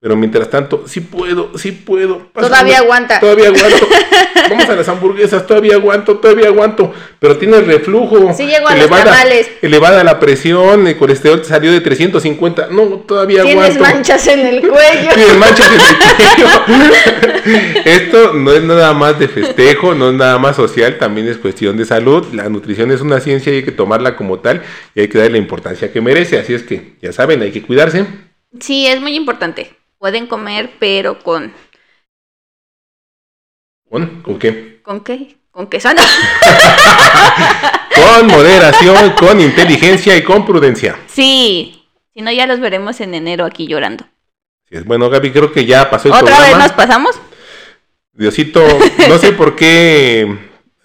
Pero 0.00 0.16
mientras 0.16 0.50
tanto, 0.50 0.86
sí 0.86 1.00
puedo, 1.00 1.56
sí 1.56 1.72
puedo. 1.72 2.30
pásame- 2.34 2.48
Todavía 2.48 2.78
aguanta. 2.78 3.20
Todavía 3.20 3.46
aguanto. 3.48 3.86
Vamos 4.50 4.68
a 4.68 4.76
las 4.76 4.88
hamburguesas, 4.88 5.46
todavía 5.46 5.74
aguanto, 5.74 6.16
todavía 6.18 6.46
aguanto. 6.48 6.92
Pero 7.18 7.36
tienes 7.38 7.66
reflujo. 7.66 8.32
Sí 8.34 8.46
llego 8.46 8.68
a 8.68 8.76
los 8.76 8.88
tamales. 8.88 9.50
Elevada 9.62 10.04
la 10.04 10.20
presión, 10.20 10.86
el 10.86 10.96
colesterol 10.96 11.40
te 11.40 11.48
salió 11.48 11.72
de 11.72 11.80
350. 11.80 12.68
No, 12.70 12.82
todavía 13.06 13.42
Tienes 13.42 13.76
aguanto. 13.76 13.94
manchas 13.94 14.26
en 14.28 14.40
el 14.46 14.60
cuello. 14.60 15.10
Tienes 15.14 15.36
manchas 15.36 15.68
en 15.68 15.80
el 15.80 16.44
cuello. 16.76 16.94
Esto 17.84 18.32
no 18.34 18.52
es 18.52 18.62
nada 18.62 18.92
más 18.94 19.18
de 19.18 19.28
festejo, 19.28 19.94
no 19.94 20.10
es 20.10 20.14
nada 20.14 20.38
más 20.38 20.56
social, 20.56 20.98
también 20.98 21.28
es 21.28 21.38
cuestión 21.38 21.76
de 21.76 21.84
salud. 21.84 22.26
La 22.32 22.48
nutrición 22.48 22.90
es 22.90 23.00
una 23.00 23.20
ciencia 23.20 23.52
y 23.52 23.56
hay 23.56 23.62
que 23.64 23.72
tomarla 23.72 24.16
como 24.16 24.38
tal 24.38 24.62
y 24.94 25.00
hay 25.00 25.08
que 25.08 25.18
darle 25.18 25.32
la 25.32 25.38
importancia 25.38 25.92
que 25.92 26.00
merece. 26.00 26.38
Así 26.38 26.54
es 26.54 26.62
que, 26.62 26.94
ya 27.02 27.12
saben, 27.12 27.42
hay 27.42 27.52
que 27.52 27.62
cuidarse. 27.62 28.06
Sí, 28.60 28.86
es 28.86 29.00
muy 29.00 29.16
importante. 29.16 29.72
Pueden 29.98 30.26
comer, 30.26 30.70
pero 30.78 31.18
con 31.18 31.52
¿Con, 33.94 34.22
¿con 34.22 34.38
qué? 34.40 34.80
¿con 34.82 35.04
qué? 35.04 35.36
Con 35.52 35.68
qué 35.68 35.78
sana. 35.78 36.02
Con 37.94 38.26
moderación, 38.26 39.10
con 39.12 39.40
inteligencia 39.40 40.16
y 40.16 40.22
con 40.24 40.44
prudencia. 40.44 40.96
Sí. 41.06 41.86
Si 42.12 42.22
no, 42.22 42.32
ya 42.32 42.44
los 42.48 42.58
veremos 42.58 43.00
en 43.00 43.14
enero 43.14 43.44
aquí 43.44 43.68
llorando. 43.68 44.04
Bueno, 44.84 45.08
Gaby, 45.10 45.30
creo 45.30 45.52
que 45.52 45.64
ya 45.64 45.88
pasó 45.90 46.08
el 46.08 46.14
¿Otra 46.14 46.24
vez 46.24 46.36
programa. 46.38 46.64
nos 46.64 46.72
pasamos? 46.72 47.20
Diosito, 48.14 48.66
no 49.08 49.18
sé 49.18 49.30
por 49.30 49.54
qué. 49.54 50.36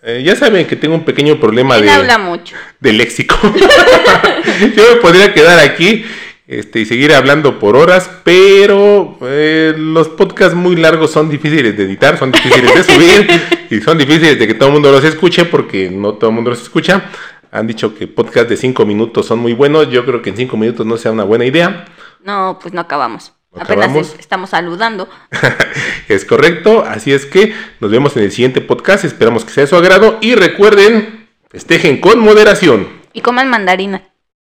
eh, 0.03 0.21
ya 0.23 0.35
saben 0.35 0.67
que 0.67 0.75
tengo 0.75 0.93
un 0.93 1.03
pequeño 1.03 1.39
problema 1.39 1.73
¿Quién 1.75 1.87
de, 1.87 1.91
habla 1.93 2.19
mucho? 2.19 2.55
de 2.79 2.93
léxico. 2.93 3.35
Yo 4.75 4.83
me 4.87 4.95
podría 5.01 5.33
quedar 5.33 5.57
aquí 5.57 6.05
este, 6.51 6.79
y 6.79 6.85
seguir 6.85 7.13
hablando 7.13 7.59
por 7.59 7.75
horas, 7.77 8.09
pero 8.23 9.17
eh, 9.21 9.73
los 9.77 10.09
podcasts 10.09 10.55
muy 10.55 10.75
largos 10.75 11.11
son 11.11 11.29
difíciles 11.29 11.77
de 11.77 11.83
editar, 11.83 12.17
son 12.17 12.31
difíciles 12.31 12.73
de 12.73 12.83
subir 12.83 13.41
y 13.69 13.79
son 13.81 13.97
difíciles 13.99 14.39
de 14.39 14.47
que 14.47 14.55
todo 14.55 14.69
el 14.69 14.73
mundo 14.73 14.91
los 14.91 15.03
escuche 15.03 15.45
porque 15.45 15.89
no 15.91 16.15
todo 16.15 16.31
el 16.31 16.35
mundo 16.35 16.49
los 16.49 16.61
escucha. 16.61 17.03
Han 17.51 17.67
dicho 17.67 17.95
que 17.95 18.07
podcasts 18.07 18.49
de 18.49 18.57
5 18.57 18.85
minutos 18.85 19.25
son 19.27 19.39
muy 19.39 19.53
buenos. 19.53 19.89
Yo 19.91 20.05
creo 20.05 20.21
que 20.21 20.29
en 20.31 20.37
5 20.37 20.57
minutos 20.57 20.85
no 20.85 20.97
sea 20.97 21.11
una 21.11 21.23
buena 21.23 21.45
idea. 21.45 21.85
No, 22.23 22.57
pues 22.61 22.73
no 22.73 22.81
acabamos. 22.81 23.33
¿No 23.55 23.61
Apenas 23.61 23.85
acabamos? 23.85 24.13
es- 24.13 24.19
estamos 24.19 24.49
saludando. 24.51 25.07
Es 26.07 26.25
correcto, 26.25 26.83
así 26.87 27.13
es 27.13 27.27
que 27.27 27.53
nos 27.79 27.91
vemos 27.91 28.17
en 28.17 28.23
el 28.23 28.31
siguiente 28.31 28.61
podcast. 28.61 29.05
Esperamos 29.05 29.45
que 29.45 29.51
sea 29.51 29.63
de 29.63 29.67
su 29.67 29.75
agrado 29.75 30.17
y 30.21 30.33
recuerden, 30.33 31.27
festejen 31.49 32.01
con 32.01 32.19
moderación. 32.19 32.87
Y 33.13 33.21
coman 33.21 33.47
mandarina. 33.49 34.01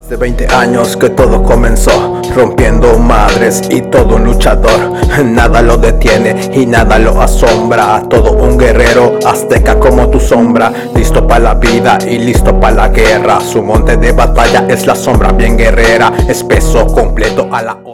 Hace 0.02 0.16
20 0.16 0.48
años 0.48 0.96
que 0.96 1.10
todo 1.10 1.44
comenzó, 1.44 2.22
rompiendo 2.34 2.98
madres 2.98 3.62
y 3.70 3.82
todo 3.82 4.16
un 4.16 4.24
luchador. 4.24 4.94
Nada 5.26 5.62
lo 5.62 5.76
detiene 5.76 6.50
y 6.54 6.66
nada 6.66 6.98
lo 6.98 7.22
asombra. 7.22 8.02
Todo 8.10 8.32
un 8.32 8.58
guerrero 8.58 9.20
azteca 9.26 9.78
como 9.78 10.10
tu 10.10 10.20
sombra. 10.20 10.72
Listo 10.96 11.28
para 11.28 11.42
la 11.42 11.54
vida 11.56 11.98
y 12.10 12.18
listo 12.18 12.58
para 12.60 12.76
la 12.76 12.88
guerra. 12.88 13.42
Su 13.42 13.62
monte 13.62 13.98
de 13.98 14.14
batalla 14.14 14.66
es 14.70 14.88
la 14.88 14.96
sombra 14.96 15.34
bien 15.34 15.58
guerrera. 15.58 16.14
Espeso, 16.28 16.88
completo 16.88 17.50
a 17.52 17.62
la 17.62 17.84